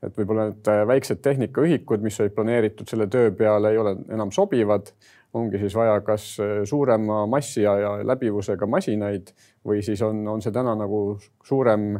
et 0.00 0.16
võib-olla 0.16 0.46
need 0.48 0.68
väiksed 0.88 1.18
tehnikaühikud, 1.20 2.00
mis 2.00 2.20
olid 2.22 2.32
planeeritud 2.32 2.88
selle 2.88 3.04
töö 3.10 3.32
peale, 3.36 3.74
ei 3.74 3.78
ole 3.78 3.96
enam 4.08 4.30
sobivad 4.32 4.92
ongi 5.34 5.58
siis 5.60 5.74
vaja 5.76 5.98
kas 6.06 6.36
suurema 6.64 7.26
massi 7.26 7.62
ja, 7.62 7.74
ja 7.78 7.90
läbivusega 8.06 8.66
masinaid 8.66 9.34
või 9.66 9.82
siis 9.84 10.00
on, 10.02 10.22
on 10.28 10.40
see 10.42 10.54
täna 10.54 10.72
nagu 10.78 11.18
suurem 11.44 11.98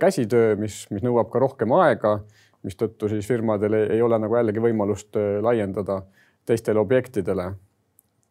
käsitöö, 0.00 0.54
mis, 0.56 0.84
mis 0.94 1.02
nõuab 1.02 1.32
ka 1.32 1.42
rohkem 1.42 1.72
aega 1.74 2.20
mistõttu 2.64 3.08
siis 3.08 3.28
firmadel 3.28 3.76
ei, 3.76 3.86
ei 3.96 4.02
ole 4.02 4.18
nagu 4.18 4.36
jällegi 4.38 4.62
võimalust 4.62 5.16
äh, 5.20 5.38
laiendada 5.44 6.02
teistele 6.46 6.80
objektidele. 6.80 7.52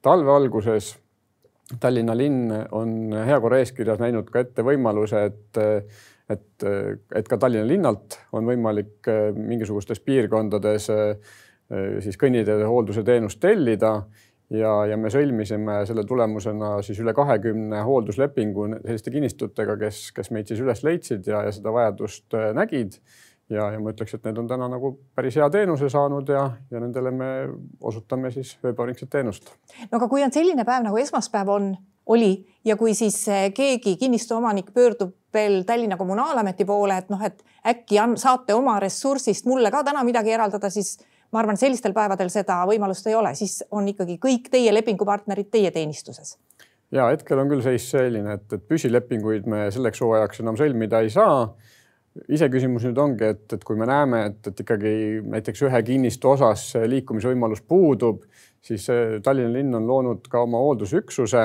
talve 0.02 0.32
alguses 0.32 0.98
Tallinna 1.80 2.16
linn 2.18 2.52
on 2.76 3.14
heakorra 3.26 3.62
eeskirjas 3.64 4.02
näinud 4.02 4.28
ka 4.32 4.44
ette 4.44 4.66
võimaluse, 4.68 5.22
et, 5.30 5.62
et, 6.30 6.66
et 7.16 7.30
ka 7.30 7.40
Tallinna 7.40 7.66
linnalt 7.68 8.20
on 8.36 8.46
võimalik 8.50 9.08
äh, 9.12 9.32
mingisugustes 9.36 10.04
piirkondades 10.04 10.90
äh, 10.94 11.40
siis 12.04 12.20
kõnniteede 12.20 12.68
hoolduse 12.68 13.06
teenust 13.08 13.40
tellida 13.42 13.96
ja, 14.54 14.74
ja 14.92 14.98
me 15.00 15.10
sõlmisime 15.14 15.80
selle 15.88 16.04
tulemusena 16.08 16.76
siis 16.86 17.00
üle 17.02 17.16
kahekümne 17.16 17.82
hoolduslepingu 17.88 18.68
selliste 18.76 19.14
kinnistutega, 19.14 19.78
kes, 19.82 20.10
kes 20.16 20.34
meid 20.36 20.52
siis 20.52 20.62
üles 20.64 20.84
leidsid 20.86 21.32
ja, 21.32 21.46
ja 21.48 21.56
seda 21.56 21.74
vajadust 21.74 22.36
nägid 22.60 23.00
ja, 23.54 23.70
ja 23.74 23.80
ma 23.80 23.94
ütleks, 23.94 24.16
et 24.18 24.28
need 24.28 24.42
on 24.42 24.50
täna 24.50 24.68
nagu 24.72 24.94
päris 25.16 25.38
hea 25.40 25.50
teenuse 25.54 25.90
saanud 25.92 26.30
ja, 26.30 26.44
ja 26.72 26.84
nendele 26.84 27.12
me 27.16 27.32
osutame 27.82 28.32
siis 28.34 28.56
ööpäevringset 28.64 29.10
teenust. 29.14 29.54
no 29.90 29.98
aga 30.00 30.10
kui 30.12 30.24
on 30.26 30.34
selline 30.34 30.66
päev 30.68 30.86
nagu 30.88 31.00
esmaspäev 31.02 31.52
on, 31.54 31.74
oli 32.14 32.34
ja 32.66 32.76
kui 32.80 32.94
siis 32.98 33.18
eh, 33.32 33.50
keegi 33.56 33.96
kinnistu 33.98 34.36
omanik 34.36 34.74
pöördub 34.74 35.16
veel 35.34 35.64
Tallinna 35.66 35.98
Kommunaalameti 35.98 36.66
poole, 36.66 36.98
et 36.98 37.10
noh, 37.10 37.22
et 37.26 37.42
äkki 37.68 38.00
on, 38.04 38.18
saate 38.22 38.54
oma 38.54 38.76
ressursist 38.80 39.48
mulle 39.50 39.72
ka 39.72 39.84
täna 39.84 40.04
midagi 40.06 40.34
eraldada, 40.36 40.70
siis 40.70 40.98
ma 41.34 41.42
arvan, 41.42 41.58
sellistel 41.58 41.96
päevadel 41.96 42.30
seda 42.30 42.60
võimalust 42.70 43.08
ei 43.10 43.16
ole, 43.18 43.34
siis 43.36 43.64
on 43.74 43.88
ikkagi 43.90 44.20
kõik 44.22 44.52
teie 44.54 44.74
lepingupartnerid 44.74 45.50
teie 45.52 45.72
teenistuses. 45.74 46.38
Ja 46.94 47.08
hetkel 47.10 47.40
on 47.42 47.50
küll 47.50 47.64
seis 47.66 47.88
selline, 47.90 48.36
et, 48.38 48.46
et 48.54 48.68
püsilepinguid 48.70 49.48
me 49.50 49.66
selleks 49.74 50.04
hooajaks 50.04 50.44
enam 50.44 50.60
sõlmida 50.60 51.02
ei 51.02 51.10
saa 51.14 51.48
iseküsimus 52.30 52.86
nüüd 52.88 53.00
ongi, 53.02 53.28
et, 53.34 53.46
et 53.56 53.64
kui 53.66 53.78
me 53.80 53.88
näeme, 53.90 54.24
et, 54.30 54.50
et 54.52 54.64
ikkagi 54.64 54.94
näiteks 55.34 55.66
ühe 55.68 55.84
kinnistu 55.86 56.34
osas 56.34 56.68
liikumisvõimalus 56.90 57.64
puudub, 57.68 58.24
siis 58.64 58.86
Tallinna 59.24 59.54
linn 59.54 59.78
on 59.80 59.88
loonud 59.90 60.28
ka 60.32 60.44
oma 60.46 60.62
hooldusüksuse, 60.62 61.44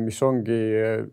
mis 0.00 0.18
ongi 0.24 0.58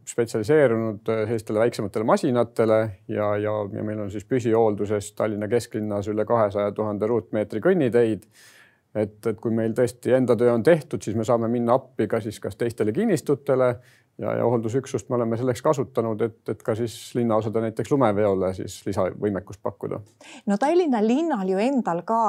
spetsialiseerunud 0.07 1.09
sellistele 1.11 1.59
väiksematele 1.65 2.05
masinatele 2.07 2.77
ja, 3.11 3.33
ja, 3.41 3.55
ja 3.73 3.83
meil 3.83 4.05
on 4.05 4.13
siis 4.13 4.23
püsihoolduses 4.29 5.11
Tallinna 5.17 5.49
kesklinnas 5.51 6.07
üle 6.13 6.23
kahesaja 6.25 6.71
tuhande 6.77 7.09
ruutmeetri 7.09 7.59
kõnniteid. 7.65 8.23
et, 8.95 9.19
et 9.27 9.39
kui 9.43 9.51
meil 9.51 9.73
tõesti 9.75 10.13
enda 10.15 10.37
töö 10.39 10.53
on 10.53 10.63
tehtud, 10.63 11.03
siis 11.03 11.17
me 11.19 11.25
saame 11.27 11.49
minna 11.51 11.75
appi 11.75 12.07
ka 12.07 12.21
siis 12.23 12.39
kas 12.39 12.55
teistele 12.55 12.93
kinnistutele 12.95 13.73
ja, 14.17 14.33
ja 14.39 14.43
hooldusüksust 14.43 15.09
me 15.09 15.15
oleme 15.15 15.37
selleks 15.37 15.61
kasutanud, 15.61 16.21
et, 16.21 16.37
et 16.49 16.63
ka 16.63 16.75
siis 16.75 16.95
linnaosade 17.15 17.61
näiteks 17.61 17.91
lumeveole 17.91 18.53
siis 18.57 18.77
lisavõimekust 18.85 19.61
pakkuda. 19.63 19.99
no 20.45 20.57
Tallinna 20.57 21.01
linnal 21.05 21.49
ju 21.49 21.59
endal 21.61 22.03
ka 22.07 22.19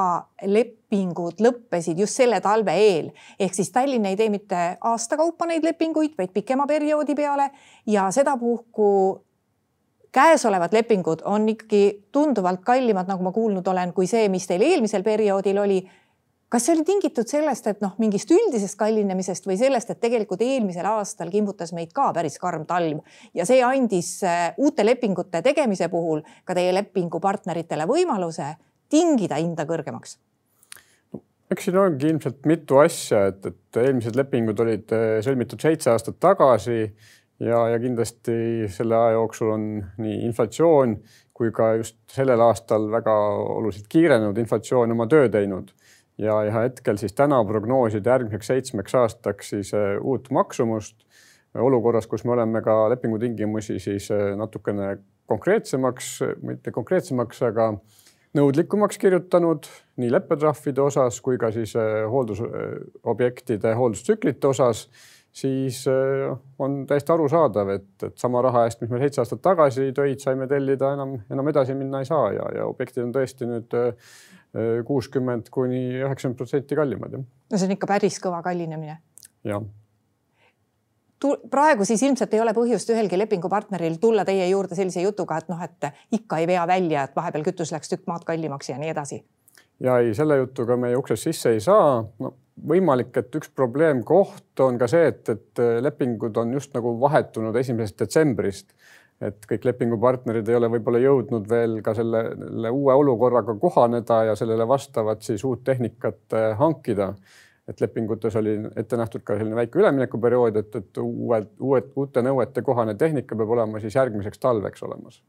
lepingud 0.42 1.42
lõppesid 1.42 2.00
just 2.02 2.18
selle 2.18 2.40
talve 2.44 2.74
eel, 2.80 3.12
ehk 3.38 3.54
siis 3.54 3.70
Tallinn 3.74 4.06
ei 4.10 4.18
tee 4.18 4.30
mitte 4.32 4.64
aasta 4.80 5.18
kaupa 5.20 5.46
neid 5.46 5.64
lepinguid, 5.64 6.16
vaid 6.18 6.34
pikema 6.34 6.66
perioodi 6.66 7.14
peale. 7.14 7.50
Ja 7.86 8.10
sedapuhku 8.10 8.88
käesolevad 10.16 10.72
lepingud 10.72 11.22
on 11.24 11.48
ikkagi 11.48 12.08
tunduvalt 12.12 12.62
kallimad, 12.64 13.06
nagu 13.10 13.22
ma 13.22 13.32
kuulnud 13.32 13.66
olen, 13.68 13.92
kui 13.92 14.08
see, 14.08 14.28
mis 14.32 14.46
teil 14.48 14.64
eelmisel 14.64 15.04
perioodil 15.04 15.58
oli 15.60 15.82
kas 16.48 16.66
see 16.66 16.76
oli 16.76 16.84
tingitud 16.86 17.28
sellest, 17.28 17.66
et 17.70 17.80
noh, 17.82 17.96
mingist 18.02 18.30
üldisest 18.34 18.78
kallinemisest 18.78 19.48
või 19.48 19.58
sellest, 19.60 19.90
et 19.90 20.00
tegelikult 20.02 20.44
eelmisel 20.46 20.86
aastal 20.88 21.32
kimbutas 21.32 21.72
meid 21.76 21.90
ka 21.96 22.12
päris 22.16 22.38
karm 22.42 22.66
talv 22.68 23.02
ja 23.34 23.46
see 23.48 23.62
andis 23.66 24.12
äh, 24.26 24.52
uute 24.62 24.86
lepingute 24.86 25.42
tegemise 25.46 25.90
puhul 25.92 26.22
ka 26.46 26.54
teie 26.56 26.74
lepingupartneritele 26.76 27.88
võimaluse 27.90 28.54
tingida 28.92 29.40
hinda 29.42 29.66
kõrgemaks? 29.66 30.18
eks 31.50 31.68
siin 31.68 31.76
ongi 31.78 32.08
ilmselt 32.10 32.46
mitu 32.46 32.78
asja, 32.82 33.28
et, 33.30 33.44
et 33.46 33.82
eelmised 33.82 34.18
lepingud 34.18 34.62
olid 34.62 34.94
äh, 34.94 35.18
sõlmitud 35.26 35.62
seitse 35.62 35.90
aastat 35.90 36.20
tagasi 36.22 36.80
ja, 37.42 37.60
ja 37.72 37.78
kindlasti 37.82 38.70
selle 38.72 38.98
aja 38.98 39.16
jooksul 39.18 39.50
on 39.54 39.70
nii 40.02 40.22
inflatsioon 40.30 40.94
kui 41.36 41.50
ka 41.52 41.74
just 41.76 41.98
sellel 42.14 42.40
aastal 42.40 42.86
väga 42.92 43.14
oluliselt 43.58 43.90
kiirenenud 43.92 44.38
inflatsioon 44.40 44.94
oma 44.94 45.08
töö 45.10 45.26
teinud 45.32 45.74
ja, 46.18 46.36
ja 46.44 46.52
hetkel 46.60 46.98
siis 47.00 47.14
täna 47.16 47.42
prognoosida 47.44 48.16
järgmiseks 48.16 48.52
seitsmeks 48.52 48.94
aastaks 49.00 49.52
siis 49.54 49.74
äh, 49.74 49.96
uut 50.00 50.30
maksumust. 50.30 51.02
Olukorras, 51.56 52.04
kus 52.04 52.24
me 52.28 52.34
oleme 52.34 52.60
ka 52.60 52.90
lepingutingimusi 52.92 53.78
siis 53.80 54.10
äh, 54.12 54.34
natukene 54.36 54.96
konkreetsemaks, 55.26 56.18
mitte 56.44 56.70
konkreetsemaks, 56.72 57.42
aga 57.48 57.72
nõudlikumaks 58.36 59.00
kirjutanud 59.00 59.68
nii 60.00 60.12
leppetrahvide 60.12 60.84
osas 60.84 61.20
kui 61.24 61.40
ka 61.40 61.50
siis 61.54 61.72
äh, 61.80 62.04
hooldusobjektide 62.12 63.74
hooldustsüklite 63.76 64.52
osas, 64.52 64.86
siis 65.36 65.82
on 66.64 66.78
täiesti 66.88 67.12
arusaadav, 67.12 67.68
et, 67.74 67.88
et 68.06 68.14
sama 68.16 68.40
raha 68.40 68.62
eest, 68.64 68.80
mis 68.80 68.88
me 68.88 69.02
seitse 69.02 69.20
aastat 69.20 69.42
tagasi 69.44 69.90
töid 69.92 70.22
saime 70.22 70.46
tellida, 70.48 70.94
enam, 70.96 71.12
enam 71.28 71.50
edasi 71.52 71.76
minna 71.76 72.00
ei 72.00 72.08
saa 72.08 72.30
ja, 72.32 72.46
ja 72.56 72.64
objektid 72.64 73.04
on 73.04 73.12
tõesti 73.12 73.48
nüüd 73.50 73.76
kuuskümmend 74.88 75.50
kuni 75.52 75.82
üheksakümmend 76.02 76.38
protsenti 76.38 76.78
kallimad, 76.78 77.18
jah. 77.18 77.26
no 77.50 77.58
see 77.58 77.68
on 77.68 77.74
ikka 77.76 77.90
päris 77.90 78.20
kõva 78.22 78.42
kallinemine. 78.46 79.00
jah 79.44 79.66
praegu 81.50 81.84
siis 81.84 82.02
ilmselt 82.02 82.34
ei 82.34 82.40
ole 82.40 82.52
põhjust 82.56 82.90
ühelgi 82.92 83.18
lepingupartneril 83.18 83.96
tulla 84.00 84.24
teie 84.24 84.48
juurde 84.48 84.76
sellise 84.76 85.02
jutuga, 85.02 85.38
et 85.40 85.48
noh, 85.48 85.62
et 85.62 85.88
ikka 86.12 86.38
ei 86.42 86.46
vea 86.46 86.66
välja, 86.68 87.06
et 87.06 87.16
vahepeal 87.16 87.46
kütus 87.46 87.72
läks 87.72 87.92
tükk 87.92 88.06
maad 88.10 88.26
kallimaks 88.28 88.70
ja 88.70 88.78
nii 88.78 88.90
edasi. 88.92 89.22
ja 89.80 89.98
ei, 89.98 90.14
selle 90.14 90.36
jutuga 90.36 90.76
meie 90.76 90.96
uksest 90.96 91.30
sisse 91.30 91.54
ei 91.56 91.60
saa. 91.60 92.04
no 92.18 92.34
võimalik, 92.68 93.16
et 93.16 93.34
üks 93.36 93.50
probleemkoht 93.52 94.60
on 94.64 94.78
ka 94.80 94.88
see, 94.88 95.08
et, 95.12 95.28
et 95.28 95.64
lepingud 95.84 96.36
on 96.36 96.52
just 96.56 96.72
nagu 96.74 96.94
vahetunud 97.00 97.56
esimesest 97.56 97.98
detsembrist 98.00 98.72
et 99.20 99.46
kõik 99.48 99.64
lepingupartnerid 99.64 100.48
ei 100.48 100.58
ole 100.58 100.68
võib-olla 100.74 101.00
jõudnud 101.00 101.48
veel 101.48 101.78
ka 101.84 101.94
selle, 101.96 102.22
uue 102.68 102.94
olukorraga 103.00 103.54
kohaneda 103.60 104.22
ja 104.30 104.36
sellele 104.36 104.66
vastavat 104.68 105.24
siis 105.24 105.44
uut 105.44 105.64
tehnikat 105.64 106.36
äh, 106.36 106.52
hankida. 106.58 107.14
et 107.66 107.80
lepingutes 107.80 108.36
oli 108.36 108.52
ette 108.76 108.96
nähtud 108.96 109.24
ka 109.26 109.34
selline 109.34 109.56
väike 109.56 109.78
üleminekuperiood, 109.80 110.56
et, 110.56 110.76
et 110.76 110.98
uued, 111.02 111.48
uued, 111.58 111.88
uute 111.96 112.22
nõuete 112.22 112.62
kohane 112.62 112.94
tehnika 112.94 113.36
peab 113.36 113.50
olema 113.50 113.80
siis 113.80 113.94
järgmiseks 113.94 114.38
talveks 114.38 114.82
olemas 114.82 115.22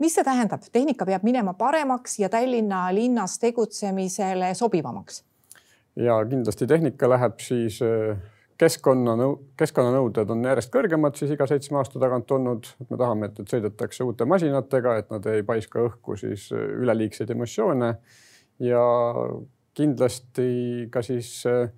mis 0.00 0.14
see 0.14 0.24
tähendab, 0.24 0.62
tehnika 0.72 1.04
peab 1.04 1.24
minema 1.26 1.52
paremaks 1.54 2.18
ja 2.22 2.28
Tallinna 2.32 2.86
linnas 2.94 3.38
tegutsemisele 3.38 4.54
sobivamaks? 4.54 5.24
ja 5.96 6.16
kindlasti 6.24 6.66
tehnika 6.66 7.08
läheb 7.10 7.40
siis 7.44 7.82
äh, 7.82 8.16
keskkonnanõu-, 8.60 9.38
keskkonnanõuded 9.60 10.32
on 10.34 10.44
järjest 10.50 10.72
kõrgemad 10.74 11.16
siis 11.18 11.32
iga 11.34 11.46
seitsme 11.48 11.80
aasta 11.80 12.02
tagant 12.02 12.30
olnud, 12.36 12.68
et 12.82 12.90
me 12.92 12.98
tahame, 13.00 13.30
et, 13.30 13.40
et 13.42 13.54
sõidetakse 13.54 14.04
uute 14.06 14.26
masinatega, 14.28 14.98
et 15.00 15.14
nad 15.14 15.30
ei 15.32 15.46
paiska 15.46 15.86
õhku 15.86 16.18
siis 16.20 16.50
äh, 16.56 16.66
üleliigseid 16.82 17.32
emissioone. 17.36 17.94
Ja 18.60 18.82
kindlasti 19.76 20.50
ka 20.92 21.00
siis 21.04 21.30
äh, 21.48 21.70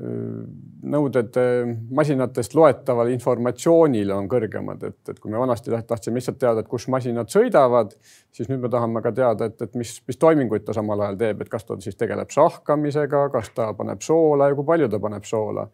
nõuded 0.00 1.36
äh, 1.38 1.70
masinatest 1.94 2.56
loetavale 2.58 3.12
informatsioonile 3.14 4.14
on 4.16 4.26
kõrgemad, 4.30 4.82
et, 4.88 4.98
et 5.12 5.22
kui 5.22 5.30
me 5.30 5.38
vanasti 5.38 5.70
tahtsime 5.74 6.18
lihtsalt 6.18 6.40
teada, 6.40 6.64
et 6.64 6.70
kus 6.70 6.88
masinad 6.90 7.30
sõidavad, 7.30 7.94
siis 8.34 8.50
nüüd 8.50 8.64
me 8.64 8.72
tahame 8.72 9.04
ka 9.04 9.14
teada, 9.14 9.50
et, 9.50 9.62
et 9.62 9.78
mis, 9.78 9.94
mis 10.08 10.18
toiminguid 10.18 10.66
ta 10.66 10.74
samal 10.74 11.06
ajal 11.06 11.22
teeb, 11.22 11.44
et 11.44 11.52
kas 11.52 11.68
ta 11.68 11.78
siis 11.84 11.98
tegeleb 12.00 12.34
sahkamisega, 12.34 13.28
kas 13.34 13.54
ta 13.54 13.70
paneb 13.78 14.02
soola 14.06 14.50
ja 14.50 14.58
kui 14.58 14.66
palju 14.72 14.90
ta 14.90 15.02
paneb 15.02 15.28
soola 15.28 15.68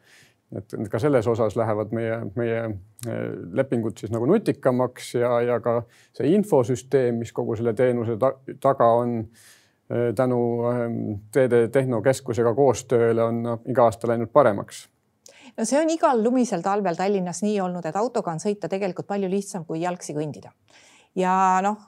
et 0.54 0.74
ka 0.90 0.98
selles 1.02 1.26
osas 1.26 1.56
lähevad 1.58 1.92
meie, 1.96 2.18
meie 2.38 2.58
eh, 2.62 3.22
lepingud 3.58 3.98
siis 3.98 4.12
nagu 4.14 4.28
nutikamaks 4.30 5.14
ja, 5.18 5.32
ja 5.42 5.60
ka 5.60 5.80
see 6.14 6.30
infosüsteem, 6.36 7.18
mis 7.22 7.32
kogu 7.34 7.56
selle 7.58 7.74
teenuse 7.74 8.18
ta, 8.20 8.30
taga 8.62 8.90
on 9.00 9.16
eh, 9.18 10.12
tänu 10.14 10.40
ehm, 10.70 11.00
Teede 11.34 11.66
Tehnokeskusega 11.74 12.54
koostööle 12.54 13.24
on 13.24 13.42
iga 13.66 13.88
aasta 13.88 14.10
läinud 14.12 14.30
paremaks 14.32 14.86
no 15.56 15.64
see 15.64 15.80
on 15.80 15.90
igal 15.90 16.22
lumisel 16.22 16.62
talvel 16.62 16.98
Tallinnas 16.98 17.42
nii 17.42 17.58
olnud, 17.64 17.86
et 17.86 17.96
autoga 17.96 18.32
on 18.34 18.42
sõita 18.42 18.70
tegelikult 18.70 19.08
palju 19.08 19.30
lihtsam 19.30 19.66
kui 19.66 19.82
jalgsi 19.82 20.14
kõndida. 20.14 20.52
ja 21.16 21.58
noh, 21.64 21.78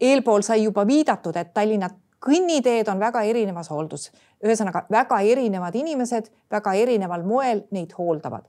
eelpool 0.00 0.42
sai 0.42 0.64
juba 0.64 0.86
viidatud, 0.86 1.36
et 1.36 1.54
Tallinna 1.54 1.90
kõnniteed 2.24 2.88
on 2.88 3.00
väga 3.00 3.22
erinevas 3.28 3.70
hooldus, 3.70 4.10
ühesõnaga 4.44 4.86
väga 4.90 5.20
erinevad 5.20 5.74
inimesed 5.76 6.30
väga 6.50 6.74
erineval 6.80 7.22
moel 7.22 7.64
neid 7.70 7.92
hooldavad. 7.98 8.44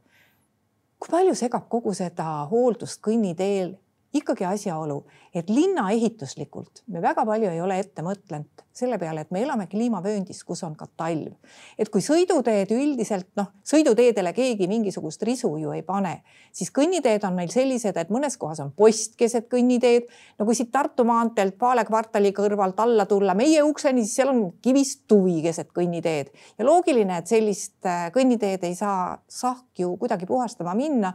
kui 1.00 1.12
palju 1.12 1.36
segab 1.36 1.68
kogu 1.70 1.94
seda 1.94 2.46
hooldust 2.50 3.02
kõnniteel 3.04 3.76
ikkagi 4.16 4.46
asjaolu, 4.48 5.02
et 5.36 5.50
linna 5.50 5.90
ehituslikult 5.92 6.84
me 6.88 7.02
väga 7.04 7.26
palju 7.28 7.52
ei 7.52 7.62
ole 7.62 7.80
ette 7.82 8.04
mõtlenud 8.06 8.66
selle 8.76 8.98
peale, 9.00 9.24
et 9.24 9.32
me 9.32 9.40
elame 9.40 9.70
kliimavööndis, 9.72 10.42
kus 10.44 10.64
on 10.68 10.74
ka 10.76 10.88
talv. 11.00 11.32
et 11.80 11.90
kui 11.92 12.04
sõiduteed 12.04 12.72
üldiselt 12.76 13.30
noh, 13.40 13.48
sõiduteedele 13.64 14.34
keegi 14.36 14.68
mingisugust 14.68 15.24
risu 15.24 15.54
ju 15.62 15.72
ei 15.72 15.84
pane, 15.88 16.18
siis 16.52 16.74
kõnniteed 16.76 17.24
on 17.28 17.38
meil 17.38 17.54
sellised, 17.54 17.96
et 17.96 18.12
mõnes 18.12 18.36
kohas 18.38 18.60
on 18.64 18.74
post 18.76 19.16
keset 19.16 19.48
kõnniteed. 19.52 20.10
no 20.40 20.46
kui 20.46 20.56
siit 20.56 20.74
Tartu 20.76 21.06
maanteelt 21.08 21.58
Paale 21.58 21.86
kvartali 21.88 22.34
kõrvalt 22.36 22.80
alla 22.84 23.06
tulla 23.06 23.34
meie 23.34 23.64
ukseni, 23.64 24.04
siis 24.04 24.20
seal 24.20 24.34
on 24.34 24.44
kivist 24.62 25.06
tuvi 25.08 25.42
keset 25.46 25.72
kõnniteed 25.72 26.34
ja 26.60 26.68
loogiline, 26.68 27.22
et 27.22 27.32
sellist 27.32 27.80
äh, 27.88 28.10
kõnniteed 28.12 28.64
ei 28.68 28.76
saa 28.76 29.22
sahk 29.28 29.80
ju 29.80 29.96
kuidagi 29.98 30.28
puhastama 30.28 30.76
minna 30.76 31.14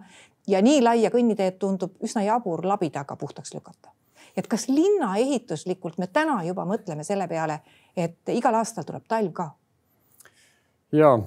ja 0.48 0.62
nii 0.62 0.82
laia 0.82 1.10
kõnniteed 1.10 1.58
tundub 1.58 1.96
üsna 2.04 2.22
jabur 2.22 2.64
labidaga 2.66 3.16
puhtaks 3.16 3.54
lükata. 3.54 3.90
et 4.36 4.46
kas 4.46 4.68
linna 4.68 5.16
ehituslikult 5.16 5.98
me 5.98 6.06
täna 6.06 6.42
juba 6.44 6.64
mõtleme 6.64 7.04
selle 7.04 7.28
peale, 7.28 7.60
et 7.96 8.28
igal 8.28 8.54
aastal 8.54 8.84
tuleb 8.84 9.04
talv 9.08 9.32
ka? 9.32 9.50
ja 10.92 11.18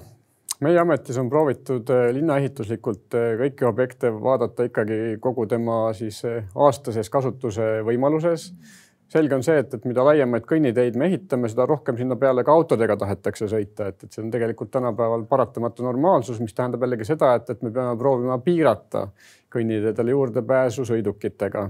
meie 0.60 0.78
ametis 0.78 1.18
on 1.18 1.30
proovitud 1.30 1.90
eh, 1.90 2.12
linnaehituslikult 2.14 3.14
eh, 3.14 3.34
kõiki 3.38 3.68
objekte 3.68 4.12
vaadata 4.12 4.64
ikkagi 4.64 5.18
kogu 5.20 5.46
tema 5.46 5.92
siis 5.92 6.24
eh, 6.24 6.44
aastases 6.54 7.10
kasutuse 7.10 7.82
võimaluses 7.84 8.50
mm 8.52 8.83
selge 9.14 9.36
on 9.36 9.44
see, 9.46 9.60
et, 9.62 9.76
et 9.76 9.86
mida 9.88 10.04
laiemaid 10.06 10.46
kõnniteid 10.48 10.98
me 10.98 11.08
ehitame, 11.10 11.50
seda 11.50 11.66
rohkem 11.70 11.98
sinna 12.00 12.16
peale 12.20 12.44
ka 12.46 12.54
autodega 12.54 12.96
tahetakse 13.00 13.48
sõita, 13.50 13.88
et, 13.92 14.06
et 14.06 14.10
see 14.10 14.24
on 14.24 14.32
tegelikult 14.34 14.72
tänapäeval 14.74 15.26
paratamatu 15.30 15.86
normaalsus, 15.86 16.40
mis 16.42 16.56
tähendab 16.56 16.82
jällegi 16.84 17.06
seda, 17.08 17.34
et, 17.38 17.50
et 17.54 17.62
me 17.62 17.72
peame 17.74 17.94
proovima 18.00 18.38
piirata 18.42 19.06
kõnniteedele 19.54 20.16
juurdepääsu 20.16 20.86
sõidukitega. 20.90 21.68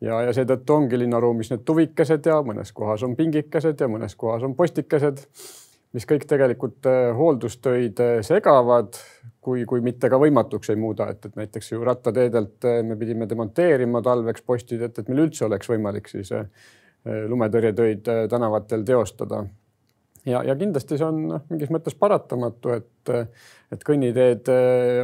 ja, 0.00 0.20
ja 0.28 0.36
seetõttu 0.36 0.76
ongi 0.76 0.98
linnaruumis 0.98 1.50
need 1.50 1.66
tuvikesed 1.66 2.26
ja 2.26 2.38
mõnes 2.46 2.72
kohas 2.72 3.02
on 3.02 3.16
pingikesed 3.18 3.80
ja 3.80 3.90
mõnes 3.90 4.16
kohas 4.16 4.46
on 4.46 4.54
postikesed 4.54 5.26
mis 5.96 6.06
kõik 6.06 6.26
tegelikult 6.30 6.86
äh, 6.86 7.10
hooldustöid 7.16 8.00
äh, 8.02 8.16
segavad, 8.26 8.98
kui, 9.40 9.64
kui 9.68 9.80
mitte 9.84 10.10
ka 10.12 10.18
võimatuks 10.20 10.72
ei 10.72 10.80
muuda, 10.80 11.10
et, 11.12 11.24
et 11.26 11.38
näiteks 11.38 11.72
ju 11.72 11.84
rattateedelt 11.86 12.68
äh, 12.68 12.82
me 12.86 12.98
pidime 13.00 13.28
demonteerima 13.30 14.02
talveks 14.04 14.44
postid, 14.46 14.82
et, 14.86 14.98
et 14.98 15.08
meil 15.08 15.26
üldse 15.26 15.46
oleks 15.48 15.70
võimalik 15.70 16.12
siis 16.12 16.34
lumetõrjetöid 17.00 18.04
tänavatel 18.28 18.82
teostada. 18.84 19.38
ja, 20.28 20.42
ja 20.44 20.56
kindlasti 20.56 20.98
see 21.00 21.06
on 21.06 21.22
noh, 21.30 21.46
mingis 21.48 21.70
mõttes 21.72 21.94
paratamatu, 21.96 22.74
et, 22.76 23.12
et 23.72 23.86
kõnniteed 23.88 24.50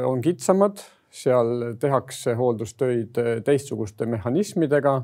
on 0.04 0.20
kitsamad, 0.20 0.82
seal 1.08 1.72
tehakse 1.80 2.34
hooldustöid 2.36 3.16
teistsuguste 3.46 4.04
mehhanismidega, 4.12 4.98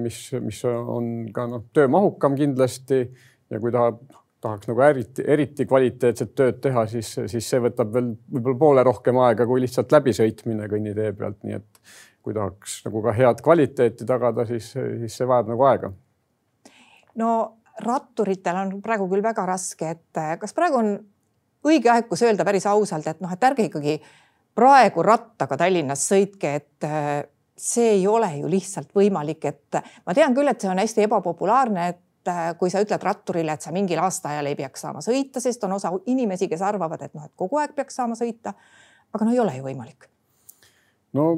mis, 0.00 0.22
mis 0.40 0.62
on 0.70 1.28
ka 1.36 1.44
noh, 1.50 1.66
töömahukam 1.76 2.38
kindlasti 2.38 3.02
ja 3.50 3.60
kui 3.60 3.72
tahab 3.74 4.00
tahaks 4.40 4.68
nagu 4.70 4.82
eriti, 4.84 5.24
eriti 5.26 5.66
kvaliteetset 5.68 6.32
tööd 6.36 6.60
teha, 6.64 6.86
siis, 6.88 7.12
siis 7.32 7.48
see 7.52 7.60
võtab 7.60 7.92
veel 7.94 8.12
võib-olla 8.32 8.60
poole 8.62 8.84
rohkem 8.86 9.18
aega 9.20 9.46
kui 9.48 9.60
lihtsalt 9.64 9.92
läbisõitmine 9.92 10.68
kõnnitee 10.70 11.12
pealt, 11.16 11.42
nii 11.44 11.58
et 11.58 11.96
kui 12.24 12.36
tahaks 12.36 12.80
nagu 12.86 13.02
ka 13.04 13.14
head 13.16 13.40
kvaliteeti 13.44 14.08
tagada, 14.08 14.46
siis, 14.48 14.72
siis 14.72 15.16
see 15.16 15.28
vajab 15.28 15.52
nagu 15.52 15.66
aega. 15.68 15.92
no 17.20 17.30
ratturitel 17.80 18.56
on 18.60 18.74
praegu 18.84 19.08
küll 19.10 19.24
väga 19.24 19.44
raske, 19.48 19.94
et 19.96 20.22
kas 20.40 20.56
praegu 20.56 20.80
on 20.80 20.90
õige 21.66 21.92
aeg, 21.92 22.08
kus 22.08 22.24
öelda 22.24 22.44
päris 22.48 22.66
ausalt, 22.68 23.06
et 23.08 23.20
noh, 23.20 23.32
et 23.32 23.44
ärge 23.44 23.68
ikkagi 23.68 23.98
praegu 24.56 25.04
rattaga 25.04 25.56
Tallinnas 25.60 26.04
sõitke, 26.08 26.54
et 26.60 26.88
see 27.60 27.90
ei 27.98 28.06
ole 28.08 28.30
ju 28.38 28.48
lihtsalt 28.50 28.92
võimalik, 28.96 29.44
et 29.48 29.80
ma 30.06 30.16
tean 30.16 30.36
küll, 30.36 30.48
et 30.48 30.60
see 30.60 30.70
on 30.72 30.80
hästi 30.80 31.04
ebapopulaarne, 31.04 31.88
et 31.92 32.00
kui 32.58 32.70
sa 32.72 32.82
ütled 32.84 33.02
ratturile, 33.02 33.54
et 33.56 33.64
sa 33.64 33.72
mingil 33.72 34.00
aastaajal 34.02 34.50
ei 34.50 34.58
peaks 34.58 34.84
saama 34.84 35.00
sõita, 35.04 35.40
sest 35.40 35.64
on 35.64 35.72
osa 35.78 35.92
inimesi, 36.12 36.48
kes 36.50 36.62
arvavad, 36.66 37.02
et 37.06 37.14
noh, 37.16 37.24
et 37.24 37.32
kogu 37.36 37.60
aeg 37.60 37.72
peaks 37.76 37.96
saama 37.96 38.18
sõita. 38.18 38.54
aga 39.14 39.24
no 39.26 39.32
ei 39.32 39.40
ole 39.40 39.56
ju 39.56 39.64
võimalik. 39.64 40.08
no 41.16 41.32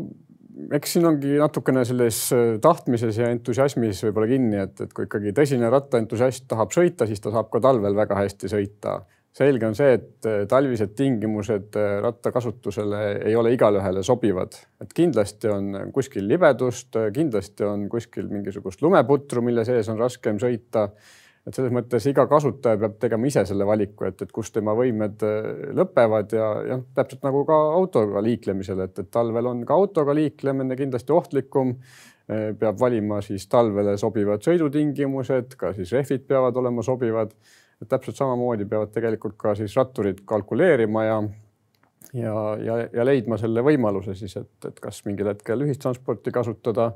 eks 0.76 0.96
siin 0.96 1.06
ongi 1.08 1.38
natukene 1.40 1.84
selles 1.88 2.18
äh, 2.36 2.58
tahtmises 2.62 3.18
ja 3.18 3.30
entusiasmis 3.32 4.02
võib-olla 4.06 4.28
kinni, 4.34 4.58
et, 4.66 4.80
et 4.84 4.92
kui 4.92 5.06
ikkagi 5.08 5.32
tõsine 5.36 5.70
rattaentusiast 5.72 6.46
tahab 6.50 6.74
sõita, 6.74 7.08
siis 7.08 7.22
ta 7.22 7.32
saab 7.32 7.50
ka 7.52 7.62
talvel 7.64 7.96
väga 7.96 8.18
hästi 8.20 8.50
sõita 8.52 9.00
selge 9.36 9.66
on 9.66 9.76
see, 9.76 9.96
et 9.96 10.28
äh, 10.28 10.42
talvised 10.48 10.92
tingimused 10.96 11.78
äh, 11.80 11.96
rattakasutusele 12.04 13.00
ei 13.30 13.36
ole 13.36 13.54
igalühele 13.56 14.04
sobivad, 14.04 14.58
et 14.82 14.92
kindlasti 14.96 15.48
on 15.52 15.72
kuskil 15.94 16.28
libedust, 16.28 16.92
äh, 17.00 17.08
kindlasti 17.16 17.66
on 17.66 17.88
kuskil 17.92 18.28
mingisugust 18.32 18.84
lumeputru, 18.84 19.44
mille 19.44 19.64
sees 19.68 19.88
on 19.92 20.00
raskem 20.00 20.40
sõita. 20.42 20.90
et 21.42 21.56
selles 21.56 21.72
mõttes 21.74 22.04
iga 22.06 22.22
kasutaja 22.30 22.78
peab 22.78 23.00
tegema 23.02 23.26
ise 23.26 23.42
selle 23.48 23.66
valiku, 23.66 24.04
et, 24.06 24.20
et 24.22 24.30
kus 24.30 24.52
tema 24.54 24.76
võimed 24.78 25.24
lõpevad 25.74 26.36
ja, 26.36 26.50
ja 26.68 26.76
täpselt 26.94 27.24
nagu 27.26 27.40
ka 27.48 27.56
autoga 27.80 28.22
liiklemisel, 28.22 28.84
et, 28.84 29.00
et 29.02 29.08
talvel 29.10 29.48
on 29.50 29.64
ka 29.66 29.74
autoga 29.74 30.14
liiklemine 30.14 30.76
kindlasti 30.78 31.12
ohtlikum. 31.12 31.74
Peab 32.30 32.78
valima 32.78 33.18
siis 33.26 33.48
talvele 33.50 33.96
sobivad 33.98 34.46
sõidutingimused, 34.46 35.56
ka 35.58 35.72
siis 35.74 35.90
rehvid 35.92 36.22
peavad 36.30 36.56
olema 36.62 36.84
sobivad 36.86 37.34
et 37.82 37.88
täpselt 37.90 38.18
samamoodi 38.18 38.66
peavad 38.70 38.92
tegelikult 38.94 39.34
ka 39.40 39.56
siis 39.58 39.74
ratturid 39.76 40.22
kalkuleerima 40.28 41.04
ja 41.04 41.22
ja, 42.12 42.34
ja, 42.60 42.78
ja 42.92 43.04
leidma 43.06 43.38
selle 43.40 43.64
võimaluse 43.64 44.14
siis, 44.18 44.36
et, 44.36 44.54
et 44.68 44.80
kas 44.82 45.02
mingil 45.06 45.30
hetkel 45.32 45.64
ühistransporti 45.66 46.32
kasutada 46.34 46.92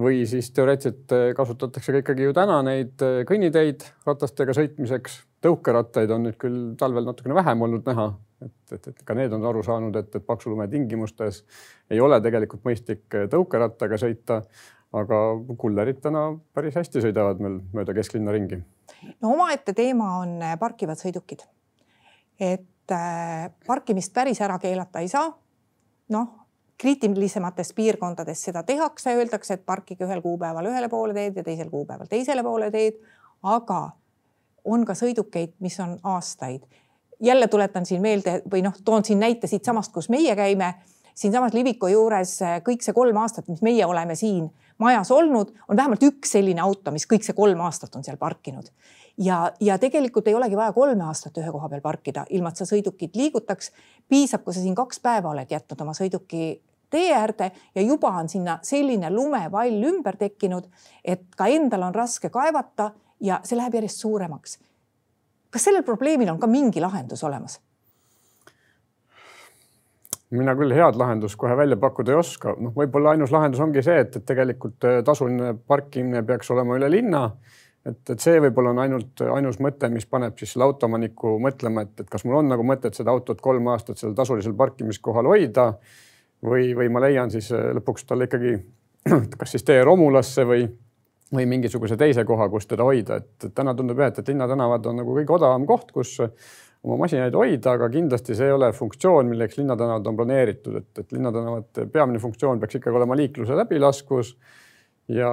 või 0.00 0.24
siis 0.28 0.50
teoreetiliselt 0.56 1.36
kasutatakse 1.36 1.94
ka 1.94 2.02
ikkagi 2.02 2.28
ju 2.28 2.36
täna 2.36 2.58
neid 2.64 3.00
kõnniteid 3.28 3.84
ratastega 4.06 4.56
sõitmiseks. 4.56 5.22
tõukerattaid 5.44 6.10
on 6.10 6.24
nüüd 6.26 6.38
küll 6.40 6.62
talvel 6.80 7.04
natukene 7.06 7.36
vähem 7.36 7.60
olnud 7.62 7.84
näha, 7.86 8.06
et, 8.44 8.72
et, 8.72 8.88
et 8.88 9.02
ka 9.04 9.14
need 9.14 9.32
on 9.32 9.44
aru 9.48 9.62
saanud, 9.64 9.96
et, 9.96 10.14
et 10.16 10.26
paksu 10.26 10.50
lume 10.50 10.68
tingimustes 10.68 11.44
ei 11.90 12.00
ole 12.00 12.20
tegelikult 12.20 12.64
mõistlik 12.64 13.20
tõukerattaga 13.32 14.00
sõita. 14.00 14.42
aga 14.96 15.16
kullerid 15.58 15.98
täna 16.00 16.30
päris 16.54 16.76
hästi 16.78 17.02
sõidavad 17.04 17.40
meil 17.42 17.60
mööda 17.74 17.94
kesklinna 17.94 18.32
ringi 18.32 18.62
no 19.20 19.32
omaette 19.32 19.72
teema 19.72 20.16
on 20.18 20.40
äh, 20.42 20.58
parkivad 20.58 20.98
sõidukid. 21.00 21.44
et 22.40 22.92
äh, 22.92 23.50
parkimist 23.66 24.12
päris 24.12 24.40
ära 24.40 24.58
keelata 24.58 25.00
ei 25.00 25.08
saa. 25.08 25.30
noh, 26.08 26.28
kriitilisemates 26.78 27.72
piirkondades 27.72 28.42
seda 28.42 28.62
tehakse, 28.62 29.14
öeldakse, 29.16 29.54
et 29.54 29.66
parkige 29.66 30.04
ühel 30.04 30.22
kuupäeval 30.22 30.66
ühele 30.66 30.88
poole 30.88 31.14
teed 31.14 31.36
ja 31.36 31.44
teisel 31.44 31.70
kuupäeval 31.70 32.06
teisele 32.06 32.42
poole 32.42 32.70
teed. 32.70 33.00
aga 33.42 33.90
on 34.64 34.84
ka 34.84 34.94
sõidukeid, 34.94 35.54
mis 35.60 35.80
on 35.80 35.98
aastaid. 36.02 36.62
jälle 37.20 37.48
tuletan 37.48 37.86
siin 37.86 38.02
meelde 38.02 38.42
või 38.52 38.62
noh, 38.62 38.74
toon 38.84 39.04
siin 39.04 39.20
näite 39.20 39.46
siitsamast, 39.46 39.92
kus 39.92 40.08
meie 40.08 40.36
käime 40.36 40.74
siinsamas 41.14 41.54
Liviko 41.54 41.88
juures 41.88 42.42
äh, 42.42 42.60
kõik 42.62 42.84
see 42.84 42.94
kolm 42.94 43.16
aastat, 43.16 43.48
mis 43.48 43.62
meie 43.62 43.86
oleme 43.86 44.14
siin 44.14 44.50
majas 44.78 45.10
olnud, 45.10 45.52
on 45.68 45.76
vähemalt 45.76 46.02
üks 46.02 46.36
selline 46.36 46.60
auto, 46.60 46.92
mis 46.92 47.06
kõik 47.08 47.24
see 47.24 47.36
kolm 47.36 47.60
aastat 47.64 47.96
on 47.96 48.04
seal 48.04 48.16
parkinud. 48.20 48.70
ja, 49.18 49.52
ja 49.60 49.78
tegelikult 49.78 50.28
ei 50.28 50.34
olegi 50.34 50.56
vaja 50.56 50.72
kolme 50.72 51.04
aastat 51.04 51.38
ühe 51.38 51.52
koha 51.52 51.68
peal 51.68 51.80
parkida, 51.80 52.26
ilma 52.30 52.52
et 52.52 52.56
sa 52.56 52.68
sõidukit 52.68 53.16
liigutaks. 53.16 53.72
piisab, 54.08 54.44
kui 54.44 54.54
sa 54.54 54.60
siin 54.60 54.74
kaks 54.74 55.00
päeva 55.00 55.30
oled 55.30 55.50
jätnud 55.50 55.80
oma 55.80 55.94
sõiduki 55.96 56.60
tee 56.90 57.14
äärde 57.14 57.50
ja 57.74 57.82
juba 57.82 58.08
on 58.08 58.28
sinna 58.28 58.58
selline 58.62 59.10
lumevall 59.10 59.82
ümber 59.84 60.16
tekkinud, 60.16 60.68
et 61.04 61.26
ka 61.36 61.46
endal 61.46 61.82
on 61.82 61.94
raske 61.94 62.30
kaevata 62.30 62.92
ja 63.20 63.40
see 63.44 63.56
läheb 63.56 63.74
järjest 63.74 64.04
suuremaks. 64.04 64.58
kas 65.50 65.64
sellel 65.64 65.82
probleemil 65.82 66.28
on 66.30 66.38
ka 66.38 66.46
mingi 66.46 66.80
lahendus 66.80 67.24
olemas? 67.24 67.60
Mina 70.34 70.54
küll 70.58 70.74
head 70.74 70.98
lahendust 70.98 71.38
kohe 71.38 71.56
välja 71.56 71.76
pakkuda 71.80 72.14
ei 72.14 72.18
oska, 72.18 72.56
noh, 72.58 72.74
võib-olla 72.74 73.14
ainus 73.14 73.32
lahendus 73.34 73.62
ongi 73.62 73.82
see, 73.86 74.00
et, 74.02 74.16
et 74.18 74.26
tegelikult 74.26 74.86
äh, 74.88 74.98
tasuline 75.06 75.54
parkimine 75.68 76.24
peaks 76.26 76.50
olema 76.54 76.78
üle 76.78 76.90
linna. 76.90 77.28
et, 77.86 78.00
et 78.10 78.22
see 78.22 78.40
võib-olla 78.42 78.72
on 78.74 78.82
ainult 78.82 79.22
ainus 79.30 79.60
mõte, 79.62 79.90
mis 79.92 80.06
paneb 80.10 80.38
siis 80.38 80.54
selle 80.54 80.66
autoomaniku 80.66 81.36
mõtlema, 81.42 81.86
et, 81.86 81.94
et 82.02 82.10
kas 82.10 82.26
mul 82.26 82.40
on 82.40 82.50
nagu 82.50 82.66
mõtet 82.66 82.98
seda 82.98 83.14
autot 83.14 83.40
kolm 83.40 83.68
aastat 83.70 84.02
seal 84.02 84.16
tasulisel 84.18 84.56
parkimiskohal 84.58 85.30
hoida 85.30 85.72
või, 86.42 86.72
või 86.74 86.90
ma 86.90 87.04
leian 87.06 87.30
siis 87.30 87.52
äh, 87.54 87.70
lõpuks 87.78 88.08
talle 88.08 88.26
ikkagi 88.26 88.58
kas 89.38 89.54
siis 89.54 89.62
tee 89.66 89.78
romulasse 89.86 90.42
või, 90.48 90.66
või 91.34 91.46
mingisuguse 91.46 91.96
teise 91.96 92.26
koha, 92.26 92.48
kus 92.50 92.66
teda 92.66 92.86
hoida, 92.86 93.20
et 93.22 93.50
täna 93.54 93.74
tundub 93.78 94.02
jah, 94.02 94.10
et, 94.10 94.18
et 94.18 94.34
linnatänavad 94.34 94.90
on 94.90 95.04
nagu 95.04 95.14
kõige 95.20 95.38
odavam 95.38 95.66
koht, 95.70 95.94
kus 95.94 96.18
oma 96.86 97.00
masinaid 97.02 97.34
hoida, 97.34 97.74
aga 97.74 97.88
kindlasti 97.90 98.36
see 98.38 98.46
ei 98.46 98.54
ole 98.54 98.70
funktsioon, 98.74 99.26
milleks 99.30 99.58
linnatänavad 99.58 100.06
on 100.06 100.18
planeeritud, 100.20 100.78
et, 100.78 100.90
et 101.02 101.12
linnatänavate 101.16 101.88
peamine 101.92 102.22
funktsioon 102.22 102.62
peaks 102.62 102.78
ikkagi 102.78 103.00
olema 103.00 103.18
liikluse 103.18 103.58
läbilaskus 103.58 104.32
ja, 105.12 105.30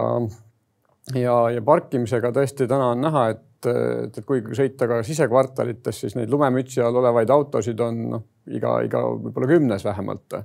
ja, 1.13 1.35
ja 1.53 1.65
parkimisega 1.65 2.33
tõesti 2.33 2.67
täna 2.69 2.89
on 2.95 3.03
näha, 3.05 3.25
et, 3.35 3.45
et, 3.69 4.17
et 4.17 4.27
kui 4.27 4.41
sõita 4.57 4.89
ka 4.89 5.01
sisekvartalites, 5.05 6.03
siis 6.05 6.17
neid 6.17 6.33
lumemütsi 6.33 6.81
all 6.81 6.97
olevaid 7.03 7.33
autosid 7.33 7.85
on 7.85 8.05
noh, 8.15 8.25
iga, 8.49 8.79
iga 8.87 9.03
võib-olla 9.11 9.51
kümnes 9.53 9.85
vähemalt. 9.85 10.39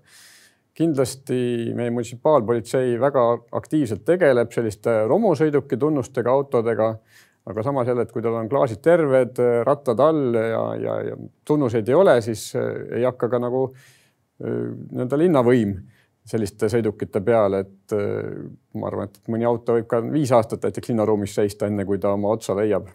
kindlasti 0.79 1.73
meie 1.75 1.91
munitsipaalpolitsei 1.91 3.01
väga 3.01 3.23
aktiivselt 3.59 4.05
tegeleb 4.07 4.53
selliste 4.55 5.01
romusõiduki 5.11 5.77
tunnustega 5.77 6.31
autodega, 6.31 6.93
aga 7.49 7.63
samas 7.65 7.89
jälle, 7.89 8.05
et 8.05 8.13
kui 8.13 8.23
tal 8.25 8.37
on 8.37 8.49
klaasid 8.51 8.81
terved, 8.85 9.39
rattad 9.67 10.01
all 10.05 10.35
ja, 10.37 10.65
ja, 10.77 10.97
ja 11.11 11.21
tunnuseid 11.49 11.89
ei 11.89 11.97
ole, 11.97 12.19
siis 12.25 12.51
ei 12.59 13.07
hakka 13.07 13.31
ka 13.33 13.41
nagu 13.43 13.63
nii-öelda 14.39 15.19
linnavõim 15.19 15.73
selliste 16.29 16.69
sõidukite 16.71 17.23
peale, 17.25 17.63
et 17.65 17.95
ma 18.77 18.91
arvan, 18.91 19.09
et 19.09 19.31
mõni 19.33 19.49
auto 19.49 19.79
võib 19.79 19.89
ka 19.89 20.03
viis 20.05 20.33
aastat 20.37 20.67
näiteks 20.67 20.93
linnaruumis 20.93 21.39
seista, 21.41 21.67
enne 21.67 21.87
kui 21.89 22.01
ta 22.03 22.13
oma 22.15 22.35
otsa 22.37 22.57
leiab. 22.59 22.91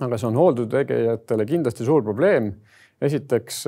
aga 0.00 0.18
see 0.18 0.28
on 0.28 0.38
hooldustegijatele 0.38 1.46
kindlasti 1.46 1.84
suur 1.84 2.02
probleem. 2.02 2.54
esiteks 3.02 3.64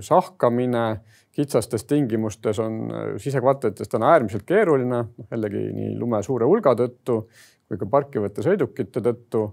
sahkamine 0.00 1.00
kitsastes 1.32 1.84
tingimustes 1.84 2.58
on 2.58 2.92
sisekvartalites 3.16 3.88
täna 3.88 4.10
äärmiselt 4.12 4.44
keeruline, 4.46 5.04
jällegi 5.30 5.62
nii 5.72 5.98
lume 5.98 6.22
suure 6.22 6.44
hulga 6.44 6.74
tõttu 6.76 7.22
kui 7.72 7.80
ka 7.80 7.88
parkivate 7.88 8.44
sõidukite 8.44 9.00
tõttu 9.00 9.46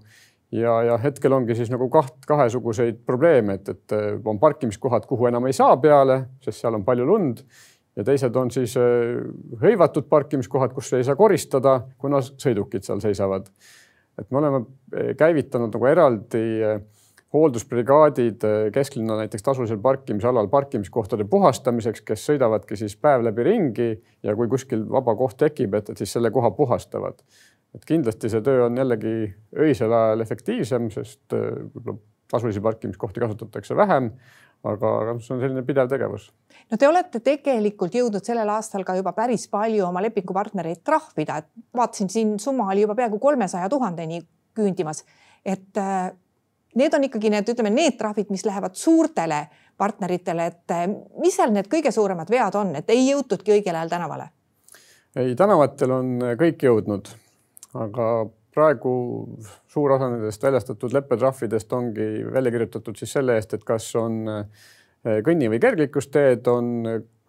ja, 0.52 0.76
ja 0.86 0.98
hetkel 1.00 1.32
ongi 1.32 1.56
siis 1.58 1.72
nagu 1.72 1.88
kaht, 1.92 2.18
kahesuguseid 2.28 3.02
probleeme, 3.06 3.58
et, 3.58 3.72
et 3.72 3.96
on 4.28 4.38
parkimiskohad, 4.42 5.08
kuhu 5.08 5.30
enam 5.30 5.48
ei 5.48 5.56
saa 5.56 5.76
peale, 5.80 6.20
sest 6.44 6.62
seal 6.62 6.76
on 6.78 6.86
palju 6.86 7.08
lund 7.08 7.44
ja 7.96 8.06
teised 8.06 8.36
on 8.36 8.52
siis 8.54 8.76
hõivatud 9.60 10.08
parkimiskohad, 10.10 10.74
kus 10.76 10.92
ei 10.98 11.06
saa 11.06 11.18
koristada, 11.18 11.80
kuna 11.98 12.22
sõidukid 12.22 12.86
seal 12.86 13.02
seisavad. 13.02 13.50
et 14.20 14.30
me 14.30 14.38
oleme 14.38 14.64
käivitanud 15.16 15.72
nagu 15.72 15.86
eraldi 15.86 16.44
hooldusbrigaadid 17.32 18.42
kesklinna 18.74 19.16
näiteks 19.16 19.42
tasulisel 19.42 19.78
parkimisalal 19.78 20.48
parkimiskohtade 20.48 21.24
puhastamiseks, 21.30 22.02
kes 22.02 22.26
sõidavadki 22.26 22.76
siis 22.76 22.96
päev 22.96 23.22
läbi 23.24 23.46
ringi 23.46 23.90
ja 24.22 24.34
kui 24.36 24.48
kuskil 24.50 24.82
vaba 24.90 25.14
koht 25.16 25.38
tekib, 25.38 25.74
et, 25.78 25.90
et 25.90 25.98
siis 25.98 26.12
selle 26.12 26.30
koha 26.34 26.50
puhastavad. 26.50 27.22
Et 27.76 27.86
kindlasti 27.86 28.30
see 28.32 28.44
töö 28.44 28.66
on 28.66 28.78
jällegi 28.78 29.14
öisel 29.66 29.92
ajal 29.94 30.24
efektiivsem, 30.26 30.90
sest 30.94 31.34
võib-olla 31.34 31.98
tasulisi 32.30 32.62
parkimiskohti 32.62 33.22
kasutatakse 33.22 33.76
vähem, 33.76 34.10
aga, 34.64 34.90
aga 35.02 35.14
see 35.18 35.34
on 35.34 35.42
selline 35.42 35.62
pidev 35.66 35.90
tegevus. 35.90 36.28
no 36.70 36.78
te 36.78 36.88
olete 36.88 37.22
tegelikult 37.24 37.94
jõudnud 37.94 38.26
sellel 38.26 38.50
aastal 38.54 38.84
ka 38.86 38.96
juba 38.98 39.12
päris 39.16 39.46
palju 39.50 39.86
oma 39.88 40.02
lepingupartnereid 40.06 40.82
trahvida, 40.86 41.40
et 41.42 41.50
vaatasin 41.76 42.10
siin 42.12 42.34
summa 42.42 42.68
oli 42.72 42.84
juba 42.86 42.98
peaaegu 42.98 43.18
kolmesaja 43.22 43.70
tuhandeni 43.72 44.22
küündimas, 44.56 45.04
et 45.46 45.78
need 46.74 46.94
on 46.94 47.06
ikkagi 47.06 47.32
need, 47.32 47.48
ütleme, 47.50 47.72
need 47.74 47.96
trahvid, 47.98 48.30
mis 48.30 48.44
lähevad 48.46 48.76
suurtele 48.78 49.44
partneritele, 49.80 50.46
et 50.52 50.74
eh, 50.76 50.84
mis 51.22 51.34
seal 51.36 51.54
need 51.54 51.70
kõige 51.72 51.92
suuremad 51.94 52.30
vead 52.30 52.58
on, 52.60 52.74
et 52.78 52.90
ei 52.92 53.08
jõutudki 53.08 53.56
õigel 53.56 53.78
ajal 53.78 53.96
tänavale? 53.96 54.30
ei, 55.18 55.34
tänavatel 55.34 55.90
on 55.90 56.10
kõik 56.38 56.62
jõudnud, 56.62 57.08
aga 57.74 58.10
praegu 58.54 58.92
suur 59.70 59.94
osa 59.94 60.10
nendest 60.10 60.42
väljastatud 60.42 60.94
leppetrahvidest 60.96 61.72
ongi 61.72 62.08
välja 62.34 62.50
kirjutatud 62.50 62.98
siis 62.98 63.12
selle 63.14 63.36
eest, 63.38 63.54
et 63.54 63.64
kas 63.64 63.86
on 64.00 64.24
eh, 64.28 65.20
kõnni- 65.26 65.50
või 65.52 65.60
kergliiklusteed 65.62 66.50
on 66.50 66.72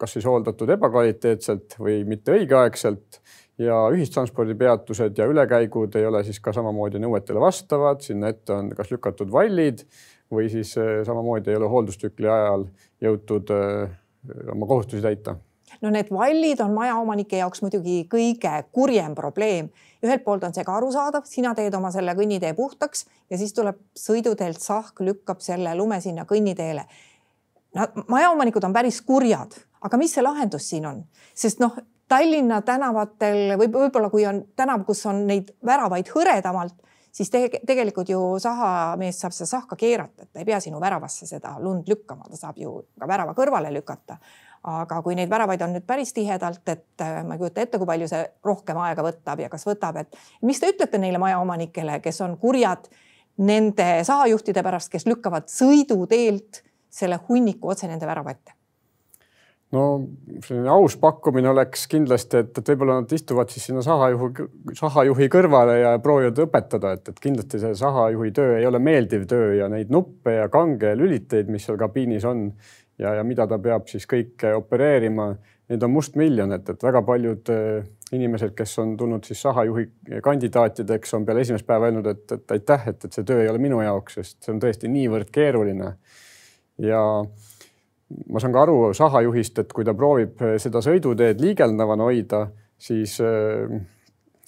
kas 0.02 0.16
siis 0.16 0.26
hooldatud 0.26 0.70
ebakvaliteetselt 0.74 1.78
või 1.78 2.02
mitte 2.08 2.34
õigeaegselt. 2.34 3.20
Ja 3.62 3.76
ühistranspordipeatused 3.94 5.18
ja 5.20 5.26
ülekäigud 5.30 5.94
ei 6.00 6.06
ole 6.08 6.24
siis 6.26 6.40
ka 6.42 6.54
samamoodi 6.56 6.98
nõuetele 6.98 7.38
vastavad, 7.38 8.00
sinna 8.02 8.32
ette 8.32 8.54
on 8.56 8.72
kas 8.74 8.90
lükatud 8.90 9.30
vallid 9.30 9.84
või 10.32 10.48
siis 10.50 10.72
eh, 10.80 11.04
samamoodi 11.06 11.52
ei 11.52 11.60
ole 11.60 11.70
hooldustsükli 11.70 12.30
ajal 12.32 12.66
jõutud 13.04 13.54
eh, 13.54 13.94
oma 14.56 14.66
kohustusi 14.66 15.04
täita. 15.04 15.36
No 15.82 15.90
need 15.90 16.10
vallid 16.12 16.60
on 16.64 16.74
majaomanike 16.74 17.38
jaoks 17.40 17.62
muidugi 17.64 18.02
kõige 18.10 18.52
kurjem 18.72 19.14
probleem. 19.16 19.70
Ühelt 20.02 20.24
poolt 20.24 20.44
on 20.44 20.54
see 20.54 20.64
ka 20.66 20.76
arusaadav, 20.76 21.26
sina 21.28 21.54
teed 21.54 21.74
oma 21.78 21.92
selle 21.94 22.14
kõnnitee 22.18 22.52
puhtaks 22.58 23.06
ja 23.30 23.38
siis 23.38 23.54
tuleb 23.54 23.78
sõiduteelt 23.98 24.60
sahk, 24.60 25.00
lükkab 25.00 25.40
selle 25.44 25.74
lume 25.78 26.00
sinna 26.00 26.26
kõnniteele. 26.28 26.84
no 27.74 27.86
majaomanikud 28.08 28.64
on 28.64 28.72
päris 28.72 29.00
kurjad, 29.02 29.54
aga 29.80 29.98
mis 29.98 30.14
see 30.14 30.22
lahendus 30.22 30.68
siin 30.68 30.86
on, 30.86 31.04
sest 31.34 31.62
noh, 31.62 31.76
Tallinna 32.12 32.58
tänavatel 32.60 33.54
või 33.56 33.70
võib-olla 33.72 34.10
kui 34.12 34.26
on 34.28 34.42
tänav, 34.56 34.82
kus 34.84 35.00
on 35.08 35.22
neid 35.26 35.54
väravaid 35.64 36.10
hõredamalt, 36.12 36.74
siis 37.12 37.30
te 37.32 37.46
tegelikult 37.66 38.10
ju 38.12 38.20
sahamees 38.42 39.20
saab 39.22 39.32
seda 39.32 39.48
sahka 39.48 39.78
keerata, 39.80 40.26
et 40.26 40.32
ta 40.32 40.42
ei 40.42 40.48
pea 40.48 40.58
sinu 40.60 40.80
väravasse 40.80 41.28
seda 41.30 41.54
lund 41.62 41.88
lükkama, 41.88 42.28
ta 42.28 42.36
saab 42.36 42.60
ju 42.60 42.74
ka 43.00 43.08
värava 43.08 43.32
kõrvale 43.38 43.72
lükata. 43.72 44.18
Aga 44.62 45.00
kui 45.02 45.16
neid 45.18 45.30
väravaid 45.30 45.62
on 45.64 45.74
nüüd 45.74 45.86
päris 45.86 46.12
tihedalt, 46.14 46.62
et 46.70 47.02
äh, 47.02 47.20
ma 47.26 47.34
ei 47.34 47.42
kujuta 47.42 47.64
ette, 47.64 47.80
kui 47.80 47.88
palju 47.88 48.08
see 48.10 48.22
rohkem 48.46 48.78
aega 48.84 49.04
võtab 49.06 49.42
ja 49.42 49.50
kas 49.50 49.66
võtab, 49.66 49.98
et 50.04 50.18
mis 50.46 50.60
te 50.62 50.70
ütlete 50.70 51.00
neile 51.02 51.18
majaomanikele, 51.22 51.98
kes 52.04 52.22
on 52.22 52.36
kurjad 52.38 52.86
nende 53.42 53.88
sahajuhtide 54.06 54.62
pärast, 54.62 54.92
kes 54.92 55.08
lükkavad 55.08 55.50
sõiduteelt 55.50 56.62
selle 56.92 57.18
hunniku 57.28 57.72
otse 57.72 57.88
nende 57.90 58.06
värava 58.06 58.36
ette? 58.36 58.54
no 59.72 59.84
selline 60.44 60.68
aus 60.68 60.98
pakkumine 61.00 61.48
oleks 61.48 61.86
kindlasti, 61.90 62.42
et, 62.44 62.58
et 62.60 62.70
võib-olla 62.72 62.98
nad 63.00 63.12
istuvad 63.16 63.52
siis 63.52 63.70
sinna 63.70 63.80
sahajuhi, 63.84 64.46
sahajuhi 64.76 65.28
kõrvale 65.32 65.78
ja 65.80 65.94
proovivad 66.04 66.42
õpetada, 66.44 66.92
et, 66.98 67.08
et 67.08 67.22
kindlasti 67.24 67.60
see 67.62 67.72
sahajuhi 67.80 68.34
töö 68.36 68.58
ei 68.58 68.68
ole 68.68 68.82
meeldiv 68.84 69.24
töö 69.30 69.54
ja 69.56 69.70
neid 69.72 69.92
nuppe 69.92 70.36
ja 70.36 70.50
kange 70.52 70.92
lüliteid, 71.00 71.48
mis 71.52 71.64
seal 71.64 71.80
kabiinis 71.80 72.28
on 72.28 72.50
ja, 73.02 73.16
ja 73.18 73.24
mida 73.26 73.46
ta 73.50 73.58
peab 73.62 73.88
siis 73.90 74.06
kõike 74.08 74.54
opereerima, 74.56 75.32
neid 75.72 75.84
on 75.84 75.92
mustmiljon, 75.94 76.54
et, 76.56 76.68
et 76.74 76.86
väga 76.86 77.02
paljud 77.06 77.52
äh, 77.52 77.84
inimesed, 78.12 78.52
kes 78.56 78.74
on 78.82 78.96
tulnud 79.00 79.24
siis 79.24 79.40
sahajuhi 79.42 79.86
kandidaatideks, 80.24 81.14
on 81.16 81.26
peale 81.26 81.44
esimest 81.44 81.66
päeva 81.66 81.88
öelnud, 81.88 82.08
et, 82.12 82.26
et 82.36 82.56
aitäh, 82.58 82.90
et, 82.92 83.06
et 83.06 83.16
see 83.16 83.26
töö 83.28 83.40
ei 83.42 83.48
ole 83.50 83.62
minu 83.62 83.80
jaoks, 83.82 84.18
sest 84.20 84.38
see 84.44 84.52
on 84.54 84.60
tõesti 84.62 84.90
niivõrd 84.92 85.32
keeruline. 85.32 85.94
ja 86.82 87.00
ma 88.32 88.42
saan 88.42 88.52
ka 88.52 88.66
aru 88.66 88.76
sahajuhist, 88.96 89.62
et 89.62 89.72
kui 89.72 89.86
ta 89.88 89.94
proovib 89.96 90.40
eh, 90.44 90.56
seda 90.62 90.82
sõiduteed 90.84 91.40
liigeldavana 91.42 92.08
hoida, 92.08 92.44
siis 92.80 93.18
eh, 93.24 93.72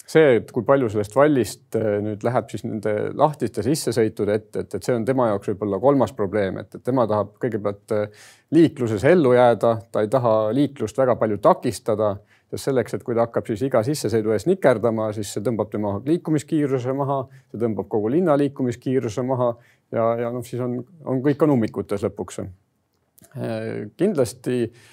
see, 0.09 0.37
et 0.39 0.51
kui 0.53 0.65
palju 0.67 0.89
sellest 0.93 1.15
vallist 1.17 1.77
eh, 1.79 1.97
nüüd 2.03 2.23
läheb 2.25 2.49
siis 2.51 2.65
nende 2.67 2.93
lahtiste 3.17 3.63
sissesõitude 3.65 4.37
ette, 4.39 4.65
et, 4.65 4.77
et 4.77 4.87
see 4.87 4.95
on 4.95 5.05
tema 5.07 5.29
jaoks 5.31 5.51
võib-olla 5.53 5.79
kolmas 5.81 6.13
probleem, 6.17 6.59
et, 6.61 6.77
et 6.77 6.83
tema 6.85 7.07
tahab 7.09 7.35
kõigepealt 7.41 7.95
liikluses 8.55 9.03
ellu 9.09 9.33
jääda, 9.35 9.75
ta 9.91 10.05
ei 10.05 10.11
taha 10.11 10.35
liiklust 10.55 10.97
väga 11.01 11.17
palju 11.19 11.39
takistada, 11.43 12.15
sest 12.51 12.69
selleks, 12.69 12.95
et 12.95 13.05
kui 13.05 13.15
ta 13.17 13.25
hakkab 13.25 13.47
siis 13.49 13.65
iga 13.65 13.81
sissesõidu 13.85 14.35
ees 14.35 14.45
nikerdama, 14.49 15.09
siis 15.17 15.31
see 15.33 15.43
tõmbab 15.45 15.71
tema 15.73 15.95
liikumiskiiruse 16.05 16.93
maha, 16.95 17.23
see 17.51 17.61
tõmbab 17.61 17.89
kogu 17.91 18.13
linna 18.13 18.37
liikumiskiiruse 18.39 19.25
maha 19.25 19.55
ja, 19.91 20.11
ja 20.21 20.31
noh, 20.33 20.45
siis 20.45 20.61
on, 20.63 20.77
on 21.05 21.23
kõik 21.25 21.41
on 21.45 21.55
ummikutes 21.57 22.05
lõpuks. 22.05 22.43
Kindlasti 23.97 24.61
eh, 24.63 24.85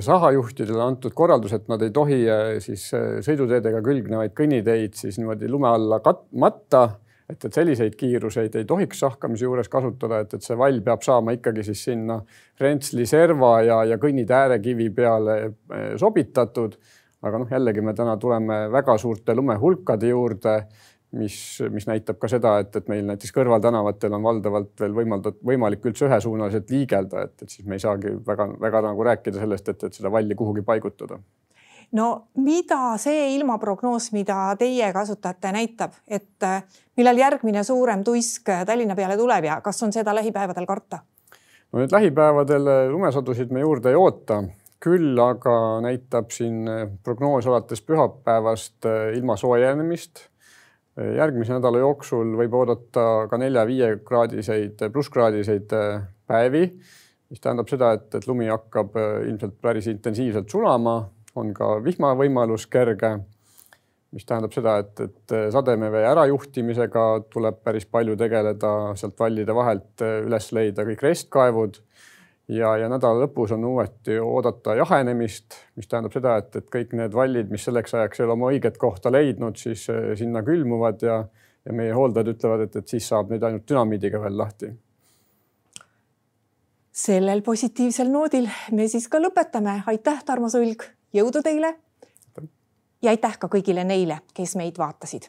sahajuhtidele 0.00 0.82
antud 0.82 1.14
korraldus, 1.16 1.54
et 1.56 1.68
nad 1.68 1.82
ei 1.82 1.90
tohi 1.94 2.20
eh, 2.28 2.58
siis 2.62 2.84
eh, 2.94 3.20
sõiduteedega 3.24 3.80
külgnevaid 3.84 4.34
kõnniteid 4.36 4.98
siis 4.98 5.18
niimoodi 5.18 5.48
lume 5.50 5.70
alla 5.70 6.00
matta, 6.40 6.82
et, 7.30 7.38
et 7.38 7.52
selliseid 7.52 7.96
kiiruseid 7.98 8.54
ei 8.60 8.66
tohiks 8.68 9.00
sahkamise 9.02 9.46
juures 9.46 9.70
kasutada, 9.72 10.20
et, 10.22 10.36
et 10.36 10.44
see 10.44 10.58
vall 10.60 10.82
peab 10.84 11.02
saama 11.02 11.34
ikkagi 11.38 11.64
siis 11.66 11.86
sinna 11.88 12.20
rentsli 12.60 13.06
serva 13.08 13.56
ja, 13.64 13.80
ja 13.88 13.98
kõnnitee 13.98 14.36
äärekivi 14.42 14.90
peale 14.94 15.38
sobitatud. 16.00 16.76
aga 17.24 17.38
noh, 17.40 17.48
jällegi 17.48 17.80
me 17.80 17.94
täna 17.96 18.18
tuleme 18.20 18.66
väga 18.70 18.98
suurte 19.00 19.34
lumehulkade 19.34 20.08
juurde 20.12 20.58
mis, 21.14 21.36
mis 21.70 21.86
näitab 21.88 22.18
ka 22.20 22.28
seda, 22.30 22.56
et, 22.62 22.74
et 22.76 22.88
meil 22.90 23.04
näiteks 23.08 23.32
kõrvaltänavatel 23.34 24.16
on 24.16 24.24
valdavalt 24.24 24.72
veel 24.80 24.96
võimaldatud, 24.96 25.42
võimalik 25.46 25.86
üldse 25.88 26.08
ühesuunaliselt 26.08 26.70
liigelda, 26.74 27.24
et, 27.28 27.36
et 27.42 27.50
siis 27.50 27.66
me 27.68 27.78
ei 27.78 27.84
saagi 27.84 28.14
väga-väga 28.26 28.82
nagu 28.88 29.06
rääkida 29.10 29.42
sellest, 29.42 29.70
et, 29.72 29.86
et 29.88 29.98
seda 29.98 30.12
valli 30.12 30.36
kuhugi 30.38 30.64
paigutada. 30.66 31.18
no 31.92 32.08
mida 32.42 32.96
see 32.98 33.34
ilmaprognoos, 33.36 34.10
mida 34.12 34.56
teie 34.58 34.90
kasutate, 34.92 35.52
näitab, 35.54 35.94
et 36.08 36.42
äh, 36.42 36.62
millal 36.96 37.18
järgmine 37.18 37.64
suurem 37.64 38.04
tuisk 38.04 38.50
Tallinna 38.66 38.96
peale 38.98 39.16
tuleb 39.16 39.44
ja 39.50 39.60
kas 39.60 39.82
on 39.82 39.92
seda 39.92 40.14
lähipäevadel 40.14 40.66
karta? 40.66 41.04
no 41.72 41.82
nüüd 41.82 41.94
lähipäevadel 41.94 42.68
lumesadusid 42.90 43.54
me 43.54 43.64
juurde 43.66 43.94
ei 43.94 43.98
oota 43.98 44.42
küll 44.84 45.18
aga 45.20 45.80
näitab 45.80 46.30
siin 46.34 46.68
prognoos 47.02 47.46
alates 47.46 47.80
pühapäevast 47.82 48.84
äh, 48.88 49.12
ilma 49.16 49.36
soojenemist 49.36 50.28
järgmise 50.94 51.56
nädala 51.56 51.80
jooksul 51.82 52.34
võib 52.38 52.54
oodata 52.54 53.26
ka 53.30 53.38
nelja-viie 53.40 53.96
kraadiseid, 54.06 54.86
plusskraadiseid 54.94 55.74
äh, 55.74 56.04
päevi, 56.30 56.64
mis 57.30 57.42
tähendab 57.42 57.70
seda, 57.70 57.92
et, 57.98 58.08
et 58.14 58.28
lumi 58.30 58.46
hakkab 58.50 58.94
äh, 59.00 59.14
ilmselt 59.28 59.58
päris 59.62 59.88
intensiivselt 59.90 60.50
sulama, 60.50 61.00
on 61.34 61.50
ka 61.54 61.76
vihmavõimalus 61.82 62.68
kerge. 62.70 63.16
mis 64.14 64.22
tähendab 64.22 64.52
seda, 64.54 64.76
et, 64.78 65.00
et 65.02 65.32
sademevee 65.50 66.04
ärajuhtimisega 66.06 67.04
tuleb 67.34 67.56
päris 67.66 67.86
palju 67.90 68.14
tegeleda, 68.16 68.70
sealt 68.94 69.18
vallide 69.18 69.54
vahelt 69.54 70.04
üles 70.06 70.52
leida 70.54 70.84
kõik 70.86 71.02
restkaevud 71.02 71.80
ja, 72.48 72.76
ja 72.76 72.88
nädala 72.92 73.24
lõpus 73.24 73.54
on 73.56 73.64
uuesti 73.64 74.18
oodata 74.20 74.74
jahenemist, 74.78 75.58
mis 75.76 75.88
tähendab 75.88 76.12
seda, 76.12 76.36
et, 76.42 76.56
et 76.56 76.70
kõik 76.72 76.92
need 76.98 77.14
vallid, 77.14 77.50
mis 77.50 77.64
selleks 77.64 77.94
ajaks 77.94 78.20
ei 78.20 78.26
ole 78.26 78.36
oma 78.36 78.52
õiget 78.52 78.78
kohta 78.80 79.12
leidnud, 79.12 79.56
siis 79.60 79.86
sinna 80.18 80.42
külmuvad 80.44 81.02
ja, 81.06 81.20
ja 81.64 81.76
meie 81.76 81.92
hooldajad 81.96 82.34
ütlevad, 82.36 82.66
et, 82.68 82.80
et 82.82 82.96
siis 82.96 83.08
saab 83.08 83.32
neid 83.32 83.44
ainult 83.44 83.68
dünamiidiga 83.68 84.20
veel 84.22 84.38
lahti 84.38 84.74
sellel 86.94 87.42
positiivsel 87.42 88.10
noodil 88.10 88.46
me 88.72 88.86
siis 88.88 89.08
ka 89.10 89.18
lõpetame. 89.18 89.82
aitäh, 89.86 90.22
Tarmo 90.24 90.48
Sulg, 90.48 90.84
jõudu 91.12 91.42
teile. 91.42 91.74
ja 93.02 93.10
aitäh 93.10 93.38
ka 93.38 93.48
kõigile 93.48 93.84
neile, 93.84 94.20
kes 94.34 94.56
meid 94.56 94.78
vaatasid. 94.78 95.28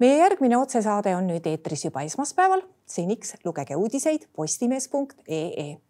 Meie 0.00 0.16
järgmine 0.16 0.58
otsesaade 0.58 1.12
on 1.16 1.28
nüüd 1.28 1.46
eetris 1.46 1.84
juba 1.84 2.02
esmaspäeval. 2.08 2.64
seniks 2.90 3.36
lugege 3.44 3.76
uudiseid 3.76 4.26
postimees.ee 4.34 5.89